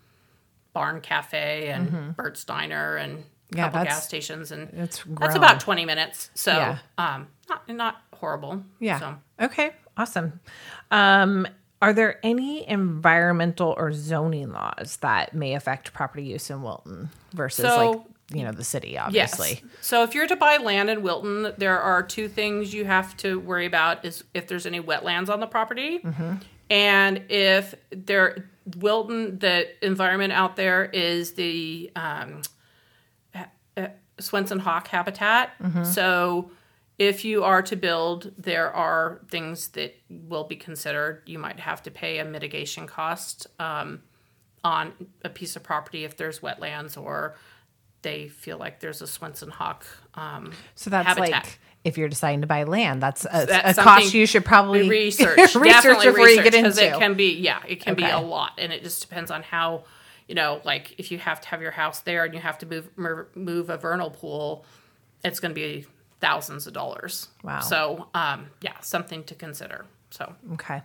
barn 0.73 1.01
cafe 1.01 1.69
and 1.69 2.15
Bert's 2.15 2.43
Diner 2.43 2.95
and 2.95 3.13
a 3.13 3.21
Mm-hmm. 3.51 3.57
Yeah, 3.57 3.69
couple 3.71 3.83
gas 3.85 4.05
stations 4.05 4.51
and 4.51 4.69
It's 4.73 5.03
that's 5.07 5.33
about 5.35 5.59
20 5.59 5.83
minutes. 5.85 6.29
So, 6.35 6.51
Yeah. 6.51 6.77
um, 6.99 7.27
not, 7.49 7.67
not 7.67 7.95
horrible. 8.13 8.63
Yeah. 8.79 8.99
So, 8.99 9.15
Okay. 9.41 9.71
Awesome. 9.97 10.39
Um, 10.91 11.47
are 11.81 11.91
there 11.91 12.19
any 12.23 12.67
environmental 12.69 13.73
or 13.75 13.91
zoning 13.91 14.51
laws 14.51 14.97
that 15.01 15.33
may 15.33 15.55
affect 15.55 15.93
property 15.93 16.25
use 16.25 16.51
in 16.51 16.61
Wilton 16.61 17.09
versus 17.33 17.65
So- 17.65 17.91
like 17.91 18.01
you 18.33 18.43
know 18.43 18.51
the 18.51 18.63
city? 18.63 18.97
obviously 18.97 19.49
yes. 19.49 19.61
So, 19.81 20.03
if 20.03 20.13
you're 20.13 20.27
to 20.27 20.35
buy 20.35 20.57
land 20.57 20.89
in 20.89 21.01
Wilton, 21.01 21.53
there 21.57 21.79
are 21.79 22.03
two 22.03 22.27
things 22.27 22.73
you 22.73 22.85
have 22.85 23.15
to 23.17 23.39
worry 23.39 23.65
about 23.65 24.05
is 24.05 24.23
if 24.33 24.47
there's 24.47 24.65
any 24.65 24.81
wetlands 24.81 25.29
on 25.29 25.39
the 25.39 25.47
property. 25.47 25.99
Mm-hmm. 25.99 26.35
And 26.69 27.23
if 27.29 27.73
there, 27.89 28.49
Wilton, 28.77 29.39
the 29.39 29.67
environment 29.83 30.33
out 30.33 30.55
there 30.55 30.85
is 30.85 31.33
the 31.33 31.91
um, 31.95 32.41
uh, 33.33 33.87
Swainson 34.19 34.59
hawk 34.59 34.87
habitat. 34.87 35.51
Mm-hmm. 35.59 35.83
So, 35.85 36.51
if 36.99 37.23
you 37.23 37.45
are 37.45 37.61
to 37.61 37.77
build, 37.77 38.33
there 38.37 38.71
are 38.71 39.21
things 39.31 39.69
that 39.69 39.95
will 40.09 40.43
be 40.43 40.57
considered. 40.57 41.23
You 41.25 41.39
might 41.39 41.59
have 41.59 41.81
to 41.83 41.91
pay 41.91 42.19
a 42.19 42.25
mitigation 42.25 42.87
cost 42.87 43.47
um, 43.57 44.01
on 44.63 44.93
a 45.23 45.29
piece 45.29 45.55
of 45.55 45.63
property 45.63 46.03
if 46.03 46.17
there's 46.17 46.41
wetlands 46.41 47.01
or 47.01 47.35
they 48.01 48.27
feel 48.29 48.57
like 48.57 48.79
there's 48.79 49.01
a 49.01 49.05
Swainson 49.05 49.49
hawk. 49.49 49.85
Um, 50.15 50.51
So 50.75 50.89
that's 50.89 51.07
habitat. 51.07 51.31
like 51.43 51.59
if 51.83 51.97
you're 51.97 52.09
deciding 52.09 52.41
to 52.41 52.47
buy 52.47 52.63
land, 52.63 53.01
that's 53.01 53.25
a, 53.25 53.45
That's 53.47 53.77
a 53.77 53.81
cost 53.83 54.13
you 54.13 54.25
should 54.25 54.43
probably 54.45 54.87
research, 54.89 55.37
research 55.37 55.63
definitely 55.63 56.05
before 56.07 56.25
research, 56.25 56.45
you 56.45 56.51
get 56.51 56.65
into. 56.65 56.85
it 56.95 56.99
can 56.99 57.13
be 57.15 57.35
yeah, 57.37 57.61
it 57.67 57.77
can 57.81 57.95
be 57.95 58.03
a 58.03 58.19
lot, 58.19 58.53
and 58.57 58.73
it 58.73 58.83
just 58.83 59.01
depends 59.01 59.31
on 59.31 59.43
how 59.43 59.83
you 60.27 60.35
know, 60.35 60.61
like 60.63 60.93
if 60.99 61.11
you 61.11 61.17
have 61.17 61.41
to 61.41 61.47
have 61.49 61.61
your 61.61 61.71
house 61.71 62.01
there 62.01 62.23
and 62.23 62.33
you 62.33 62.39
have 62.39 62.57
to 62.59 62.65
move 62.65 62.89
move 63.35 63.69
a 63.69 63.77
vernal 63.77 64.11
pool, 64.11 64.63
it's 65.23 65.39
going 65.39 65.51
to 65.51 65.55
be 65.55 65.85
thousands 66.19 66.67
of 66.67 66.73
dollars. 66.73 67.29
Wow. 67.43 67.61
So 67.61 68.07
um, 68.13 68.47
yeah, 68.61 68.79
something 68.81 69.23
to 69.23 69.35
consider. 69.35 69.85
So 70.11 70.33
Okay. 70.53 70.81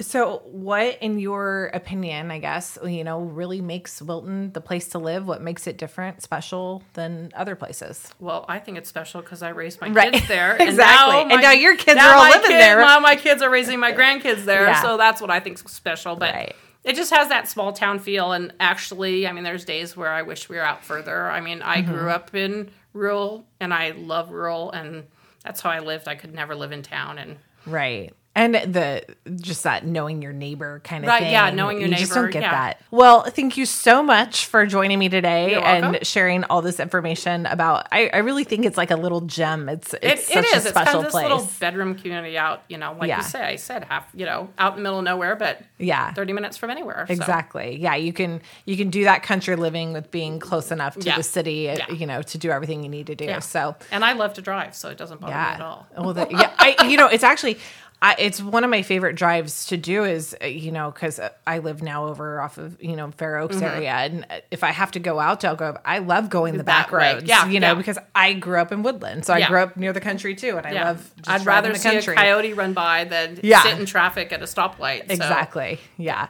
So, 0.00 0.38
what, 0.46 0.98
in 1.02 1.18
your 1.18 1.66
opinion, 1.74 2.30
I 2.30 2.38
guess, 2.38 2.78
you 2.84 3.04
know, 3.04 3.20
really 3.20 3.60
makes 3.60 4.00
Wilton 4.00 4.50
the 4.52 4.60
place 4.60 4.88
to 4.88 4.98
live? 4.98 5.26
What 5.26 5.42
makes 5.42 5.66
it 5.66 5.76
different, 5.76 6.22
special 6.22 6.82
than 6.94 7.32
other 7.36 7.54
places? 7.54 8.08
Well, 8.18 8.46
I 8.48 8.58
think 8.60 8.78
it's 8.78 8.88
special 8.88 9.20
because 9.20 9.42
I 9.42 9.50
raised 9.50 9.80
my 9.80 9.90
Right. 9.90 10.12
kids 10.12 10.26
there. 10.28 10.56
Exactly. 10.60 11.32
And 11.32 11.42
now 11.42 11.50
your 11.52 11.76
kids 11.76 11.96
now 11.96 12.10
are 12.10 12.14
all 12.14 12.24
my 12.24 12.30
living 12.30 12.50
kid- 12.50 12.60
there. 12.60 12.80
Now 12.80 12.98
my 13.00 13.16
kids 13.16 13.42
are 13.42 13.50
raising 13.50 13.78
my 13.78 13.92
grandkids 13.92 14.44
there. 14.44 14.64
Yeah. 14.68 14.80
So 14.82 14.96
that's 14.96 15.20
what 15.20 15.30
I 15.30 15.38
think's 15.40 15.62
special. 15.70 16.16
But 16.16 16.34
Right. 16.34 16.56
it 16.84 16.96
just 16.96 17.12
has 17.14 17.28
that 17.28 17.46
small 17.48 17.72
town 17.74 17.98
feel. 17.98 18.32
And 18.32 18.54
actually, 18.58 19.26
I 19.26 19.32
mean, 19.32 19.44
there's 19.44 19.64
days 19.66 19.96
where 19.96 20.08
I 20.10 20.22
wish 20.22 20.48
we 20.48 20.56
were 20.56 20.62
out 20.62 20.82
further. 20.84 21.30
I 21.30 21.40
mean, 21.42 21.60
I 21.60 21.82
Mm-hmm. 21.82 21.92
grew 21.92 22.08
up 22.10 22.34
in 22.34 22.70
rural 22.94 23.44
and 23.60 23.74
I 23.74 23.90
love 23.90 24.30
rural 24.30 24.70
and 24.70 25.04
that's 25.44 25.60
how 25.60 25.70
I 25.70 25.80
lived. 25.80 26.08
I 26.08 26.14
could 26.14 26.34
never 26.34 26.54
live 26.54 26.72
in 26.72 26.82
town. 26.82 27.18
And 27.18 27.36
Right. 27.66 28.14
And 28.32 28.54
the 28.54 29.02
just 29.40 29.64
that 29.64 29.84
knowing 29.84 30.22
your 30.22 30.32
neighbor 30.32 30.80
kind 30.84 31.02
of 31.04 31.08
Right, 31.08 31.22
thing. 31.22 31.32
yeah, 31.32 31.50
knowing 31.50 31.80
your 31.80 31.88
you 31.88 31.96
just 31.96 32.14
don't 32.14 32.30
get 32.30 32.42
yeah. 32.42 32.50
that. 32.52 32.80
Well, 32.92 33.24
thank 33.24 33.56
you 33.56 33.66
so 33.66 34.04
much 34.04 34.46
for 34.46 34.64
joining 34.66 35.00
me 35.00 35.08
today 35.08 35.54
and 35.54 36.06
sharing 36.06 36.44
all 36.44 36.62
this 36.62 36.78
information 36.78 37.46
about. 37.46 37.88
I, 37.90 38.08
I 38.14 38.18
really 38.18 38.44
think 38.44 38.64
it's 38.66 38.76
like 38.76 38.92
a 38.92 38.96
little 38.96 39.22
gem. 39.22 39.68
It's 39.68 39.94
it's 39.94 40.30
it 40.30 40.32
such 40.34 40.44
is. 40.44 40.52
a 40.52 40.56
It's 40.58 40.68
special 40.68 40.84
kind 40.84 40.96
of 40.98 41.02
this 41.02 41.10
place. 41.10 41.22
little 41.24 41.50
bedroom 41.58 41.96
community 41.96 42.38
out, 42.38 42.62
you 42.68 42.78
know, 42.78 42.94
like 42.98 43.08
Yeah. 43.08 43.16
you 43.16 43.24
say, 43.24 43.42
I 43.42 43.56
said 43.56 43.84
half, 43.86 44.06
you 44.14 44.24
know, 44.26 44.48
out 44.58 44.74
in 44.74 44.76
the 44.78 44.82
middle 44.84 45.00
of 45.00 45.04
nowhere, 45.04 45.34
but 45.34 45.62
yeah. 45.78 46.12
30 46.12 46.32
minutes 46.32 46.56
from 46.56 46.70
anywhere. 46.70 47.06
so. 47.08 47.12
Exactly. 47.12 47.78
Yeah, 47.80 47.96
you 47.96 48.12
can 48.12 48.40
you 48.64 48.76
can 48.76 48.90
do 48.90 49.02
that 49.04 49.24
country 49.24 49.56
living 49.56 49.92
with 49.92 50.08
being 50.12 50.38
close 50.38 50.70
enough 50.70 50.94
to 50.98 51.04
Yeah. 51.04 51.16
the 51.16 51.24
city, 51.24 51.68
uh, 51.68 51.92
you 51.92 52.06
know, 52.06 52.22
to 52.22 52.38
do 52.38 52.50
everything 52.52 52.84
you 52.84 52.90
need 52.90 53.08
to 53.08 53.16
do. 53.16 53.40
So, 53.40 53.74
And 53.90 54.04
I 54.04 54.12
love 54.12 54.34
to 54.34 54.40
drive, 54.42 54.76
so 54.76 54.88
it 54.88 54.98
doesn't 54.98 55.20
bother 55.20 55.32
me 55.32 55.38
at 55.40 55.60
all. 55.60 55.88
Well, 55.98 56.14
the, 56.14 56.28
yeah, 56.30 56.52
I 56.58 56.86
you 56.86 56.96
know, 56.96 57.08
it's 57.08 57.24
actually 57.24 57.58
I, 58.02 58.14
it's 58.18 58.40
one 58.42 58.64
of 58.64 58.70
my 58.70 58.80
favorite 58.80 59.14
drives 59.14 59.66
to 59.66 59.76
do 59.76 60.04
is 60.04 60.34
uh, 60.42 60.46
you 60.46 60.72
know 60.72 60.90
because 60.90 61.20
I 61.46 61.58
live 61.58 61.82
now 61.82 62.06
over 62.06 62.40
off 62.40 62.56
of 62.56 62.82
you 62.82 62.96
know 62.96 63.10
Fair 63.10 63.36
Oaks 63.36 63.60
area 63.60 63.90
and 63.92 64.24
uh, 64.30 64.40
if 64.50 64.64
I 64.64 64.70
have 64.70 64.90
to 64.92 64.98
go 65.00 65.20
out 65.20 65.44
I'll 65.44 65.54
go 65.56 65.76
I 65.84 65.98
love 65.98 66.30
going 66.30 66.52
the 66.56 66.62
That 66.62 66.88
back 66.88 66.92
way. 66.92 67.14
roads 67.14 67.26
Yeah, 67.26 67.46
you 67.46 67.60
know 67.60 67.68
yeah. 67.68 67.74
because 67.74 67.98
I 68.14 68.32
grew 68.32 68.58
up 68.58 68.72
in 68.72 68.82
Woodland 68.82 69.26
so 69.26 69.34
I 69.34 69.46
grew 69.46 69.58
up 69.60 69.76
near 69.76 69.92
the 69.92 70.00
country 70.00 70.34
too 70.34 70.56
and 70.56 70.66
I 70.66 70.72
Yeah. 70.72 70.84
love 70.86 71.10
just 71.16 71.28
I'd 71.28 71.44
rather 71.46 71.72
the 71.72 71.78
see 71.78 71.90
country. 71.90 72.14
a 72.14 72.16
coyote 72.16 72.54
run 72.54 72.72
by 72.72 73.04
than 73.04 73.38
Yeah. 73.42 73.62
sit 73.64 73.78
in 73.78 73.84
traffic 73.84 74.32
at 74.32 74.40
a 74.40 74.46
stoplight. 74.46 75.06
so- 75.08 75.12
Exactly. 75.14 75.78
Yeah. 75.98 76.28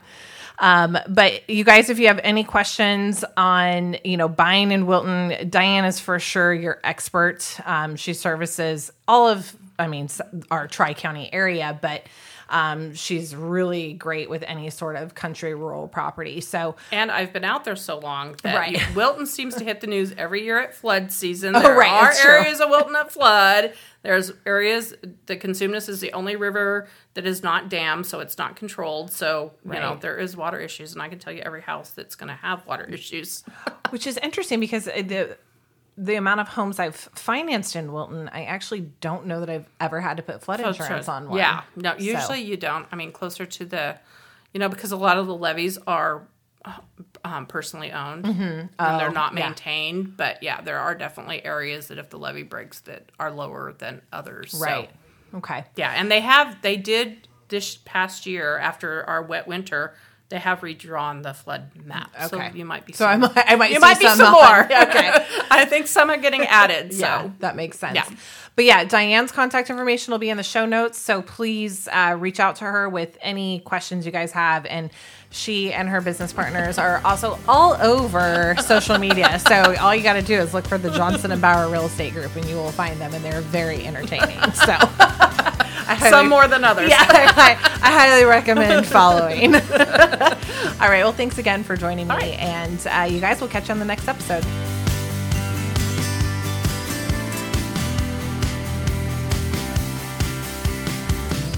Um, 0.59 0.98
but 1.09 1.48
you 1.48 1.64
guys, 1.64 1.88
if 1.88 1.98
you 1.98 2.09
have 2.09 2.20
any 2.22 2.44
questions 2.44 3.24
on, 3.37 3.96
you 4.04 4.18
know, 4.18 4.28
buying 4.28 4.72
in 4.72 4.85
Wilton, 4.87 5.48
Diane 5.48 5.87
is 5.87 5.98
for 6.00 6.18
sure 6.18 6.52
your 6.52 6.78
expert. 6.85 7.56
Um, 7.64 7.96
she 7.96 8.12
services 8.12 8.92
all 9.09 9.26
of, 9.26 9.56
I 9.80 9.86
mean, 9.88 10.08
our 10.50 10.68
Tri 10.68 10.94
County 10.94 11.32
area, 11.32 11.78
but 11.80 12.04
um, 12.48 12.94
she's 12.94 13.34
really 13.36 13.92
great 13.92 14.28
with 14.28 14.42
any 14.42 14.70
sort 14.70 14.96
of 14.96 15.14
country 15.14 15.54
rural 15.54 15.86
property. 15.86 16.40
So, 16.40 16.74
And 16.90 17.08
I've 17.08 17.32
been 17.32 17.44
out 17.44 17.62
there 17.64 17.76
so 17.76 17.98
long 18.00 18.34
that 18.42 18.56
Right. 18.56 18.72
you- 18.72 18.86
Wilton 18.96 19.26
seems 19.26 19.54
to 19.54 19.64
hit 19.64 19.80
the 19.80 19.86
news 19.86 20.12
every 20.18 20.42
year 20.44 20.58
at 20.58 20.74
flood 20.74 21.12
season. 21.12 21.54
Oh, 21.54 21.60
There 21.60 21.76
right, 21.78 21.88
are 21.90 22.04
that's 22.06 22.20
true. 22.20 22.30
areas 22.32 22.60
of 22.60 22.68
Wilton 22.68 22.92
that 22.94 23.12
flood. 23.12 23.72
There's 24.02 24.32
areas 24.46 24.94
the 25.26 25.36
Cosumnes 25.36 25.88
is 25.88 26.00
the 26.00 26.12
only 26.12 26.34
river 26.34 26.88
that 27.14 27.24
is 27.24 27.42
not 27.44 27.68
dammed, 27.68 28.06
so 28.06 28.18
it's 28.18 28.36
not 28.36 28.56
controlled. 28.56 29.12
So 29.12 29.52
you 29.64 29.72
know 29.72 29.96
there 30.00 30.16
is 30.18 30.36
water 30.36 30.58
issues, 30.58 30.92
and 30.94 31.02
I 31.02 31.08
can 31.08 31.18
tell 31.20 31.32
you 31.32 31.42
every 31.42 31.60
house 31.62 31.90
that's 31.90 32.14
going 32.16 32.28
to 32.30 32.34
have 32.34 32.66
water 32.66 32.84
issues. 32.84 33.44
which 33.90 34.06
is 34.08 34.16
interesting 34.18 34.58
because 34.58 34.88
uh, 34.88 35.02
the 35.06 35.36
the 35.96 36.14
amount 36.14 36.40
of 36.40 36.48
homes 36.48 36.79
I've 36.79 36.96
financed 36.96 37.76
in 37.76 37.92
Wilton, 37.92 38.29
I 38.33 38.44
actually 38.44 38.81
don't 39.00 39.26
know 39.26 39.40
that 39.40 39.50
I've 39.50 39.66
ever 39.81 40.00
had 40.00 40.16
to 40.16 40.22
put 40.22 40.42
flood 40.42 40.61
insurance 40.61 41.09
on 41.09 41.29
one. 41.29 41.38
Yeah, 41.38 41.62
no, 41.76 41.92
So- 41.98 42.03
usually 42.05 42.40
you 42.42 42.57
don't. 42.57 42.87
I 42.90 42.96
mean, 42.96 43.12
closer 43.12 43.44
to 43.46 43.64
the, 43.64 43.98
you 44.55 44.61
know, 44.61 44.68
because 44.68 44.92
a 44.92 44.96
lot 44.96 45.18
of 45.18 45.26
the 45.26 45.35
levees 45.35 45.79
are 45.87 46.26
um, 47.24 47.46
personally 47.46 47.90
owned 47.92 48.26
and 48.26 48.37
they're 48.37 48.68
not 48.79 49.33
Mm-hmm. 49.33 49.37
Oh, 49.37 49.40
yeah. 49.40 49.46
maintained. 49.46 50.16
But 50.16 50.42
yeah, 50.42 50.61
there 50.61 50.79
are 50.79 50.94
definitely 50.94 51.44
areas 51.44 51.88
that 51.88 51.98
if 51.98 52.11
the 52.11 52.18
levee 52.18 52.42
breaks, 52.42 52.81
that 52.81 53.11
are 53.18 53.31
lower 53.31 53.72
than 53.72 54.03
others. 54.12 54.53
So, 54.53 54.64
Right. 54.64 54.90
Okay. 55.35 55.64
yeah, 55.76 55.92
and 55.96 56.11
they 56.11 56.20
have 56.20 56.61
they 56.62 56.76
did 56.76 57.29
this 57.48 57.76
past 57.85 58.26
year 58.26 58.59
after 58.59 59.05
our 59.09 59.22
wet 59.22 59.46
winter. 59.46 59.94
They 60.30 60.38
have 60.38 60.62
redrawn 60.62 61.22
the 61.22 61.34
flood 61.34 61.70
map, 61.84 62.12
Okay. 62.14 62.50
so 62.50 62.56
you 62.56 62.64
might 62.64 62.86
be. 62.86 62.92
So 62.92 63.04
I 63.04 63.16
might, 63.16 63.32
I 63.36 63.56
might 63.56 63.70
you 63.70 63.76
see 63.76 63.80
might 63.80 63.98
be 63.98 64.06
some, 64.06 64.16
some 64.18 64.32
more. 64.32 64.64
Okay. 64.64 65.10
I 65.50 65.64
think 65.64 65.88
some 65.88 66.08
are 66.08 66.16
getting 66.16 66.42
added. 66.46 66.92
So 67.00 67.00
Yeah, 67.00 67.30
that 67.40 67.56
makes 67.56 67.78
sense. 67.80 67.96
Yeah. 67.96 68.04
But 68.56 68.64
yeah, 68.64 68.84
Diane's 68.84 69.32
contact 69.32 69.70
information 69.70 70.12
will 70.12 70.18
be 70.18 70.30
in 70.30 70.36
the 70.36 70.42
show 70.42 70.66
notes. 70.66 70.98
So 70.98 71.20
please 71.22 71.88
uh, 71.88 72.16
reach 72.18 72.38
out 72.40 72.56
to 72.56 72.64
her 72.64 72.88
with 72.88 73.16
any 73.20 73.60
questions 73.60 74.06
you 74.06 74.12
guys 74.12 74.32
have. 74.32 74.66
And 74.66 74.90
she 75.30 75.72
and 75.72 75.88
her 75.88 76.00
business 76.00 76.32
partners 76.32 76.76
are 76.78 77.00
also 77.04 77.38
all 77.48 77.74
over 77.82 78.54
social 78.66 78.98
media. 78.98 79.38
So 79.38 79.76
all 79.76 79.94
you 79.94 80.02
got 80.02 80.14
to 80.14 80.22
do 80.22 80.34
is 80.34 80.52
look 80.54 80.66
for 80.66 80.78
the 80.78 80.90
Johnson 80.90 81.32
and 81.32 81.40
Bauer 81.40 81.70
Real 81.70 81.86
Estate 81.86 82.12
Group 82.12 82.34
and 82.36 82.44
you 82.46 82.56
will 82.56 82.72
find 82.72 83.00
them. 83.00 83.14
And 83.14 83.24
they're 83.24 83.40
very 83.40 83.84
entertaining. 83.86 84.40
So 84.52 84.76
highly- 85.64 86.10
some 86.10 86.28
more 86.28 86.46
than 86.48 86.64
others. 86.64 86.90
Yeah, 86.90 86.98
I, 87.08 87.50
I 87.82 87.90
highly 87.90 88.24
recommend 88.24 88.86
following. 88.98 89.54
all 89.56 89.60
right. 90.88 91.02
Well, 91.02 91.12
thanks 91.12 91.38
again 91.38 91.62
for 91.64 91.76
joining 91.76 92.08
me. 92.08 92.14
right. 92.14 92.38
And 92.38 92.86
uh, 92.86 93.12
you 93.12 93.20
guys 93.20 93.40
will 93.40 93.48
catch 93.48 93.68
you 93.68 93.72
on 93.72 93.78
the 93.78 93.84
next 93.84 94.08
episode. 94.08 94.44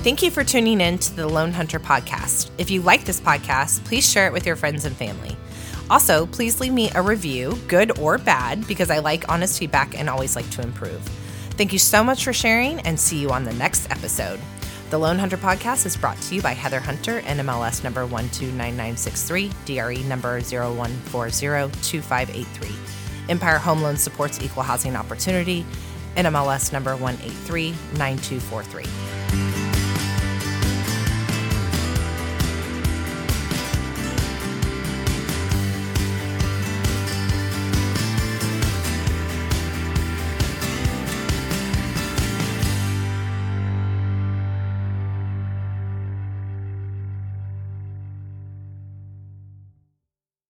Thank 0.03 0.21
you 0.21 0.33
for 0.33 0.43
tuning 0.43 0.81
in 0.81 0.99
to 0.99 1.15
the 1.15 1.29
Loan 1.29 1.53
Hunter 1.53 1.79
podcast. 1.79 2.51
If 2.59 2.73
you 2.73 2.83
like 2.83 3.05
this 3.05 3.21
podcast, 3.21 3.85
please 3.85 4.09
share 4.09 4.27
it 4.27 4.33
with 4.33 4.45
your 4.45 4.57
friends 4.57 4.85
and 4.85 4.97
family. 4.97 5.37
Also, 5.89 6.27
please 6.27 6.59
leave 6.61 6.73
me 6.73 6.91
a 6.97 7.03
review, 7.03 7.57
good 7.69 7.97
or 8.01 8.19
bad, 8.19 8.67
because 8.67 8.91
I 8.91 8.99
like 8.99 9.29
honest 9.29 9.61
feedback 9.61 9.97
and 9.97 10.11
always 10.11 10.35
like 10.35 10.49
to 10.51 10.63
improve. 10.63 11.01
Thank 11.63 11.73
you 11.73 11.79
so 11.79 12.03
much 12.03 12.25
for 12.25 12.33
sharing 12.33 12.81
and 12.81 12.99
see 12.99 13.19
you 13.19 13.31
on 13.31 13.45
the 13.45 13.53
next 13.53 13.89
episode. 13.89 14.41
The 14.91 14.99
Loan 14.99 15.17
Hunter 15.17 15.37
podcast 15.37 15.87
is 15.87 15.97
brought 15.97 16.21
to 16.23 16.35
you 16.35 16.43
by 16.43 16.55
Heather 16.55 16.81
Hunter, 16.81 17.21
NMLS 17.21 17.85
number 17.85 18.05
129963, 18.05 19.53
DRE 19.65 20.03
number 20.09 20.41
01402583. 20.41 23.29
Empire 23.29 23.59
Home 23.59 23.81
Loan 23.81 23.97
supports 23.97 24.43
equal 24.43 24.65
housing 24.65 24.97
opportunity, 24.97 25.65
NMLS 26.17 26.73
number 26.73 26.97
1839243. 26.97 29.72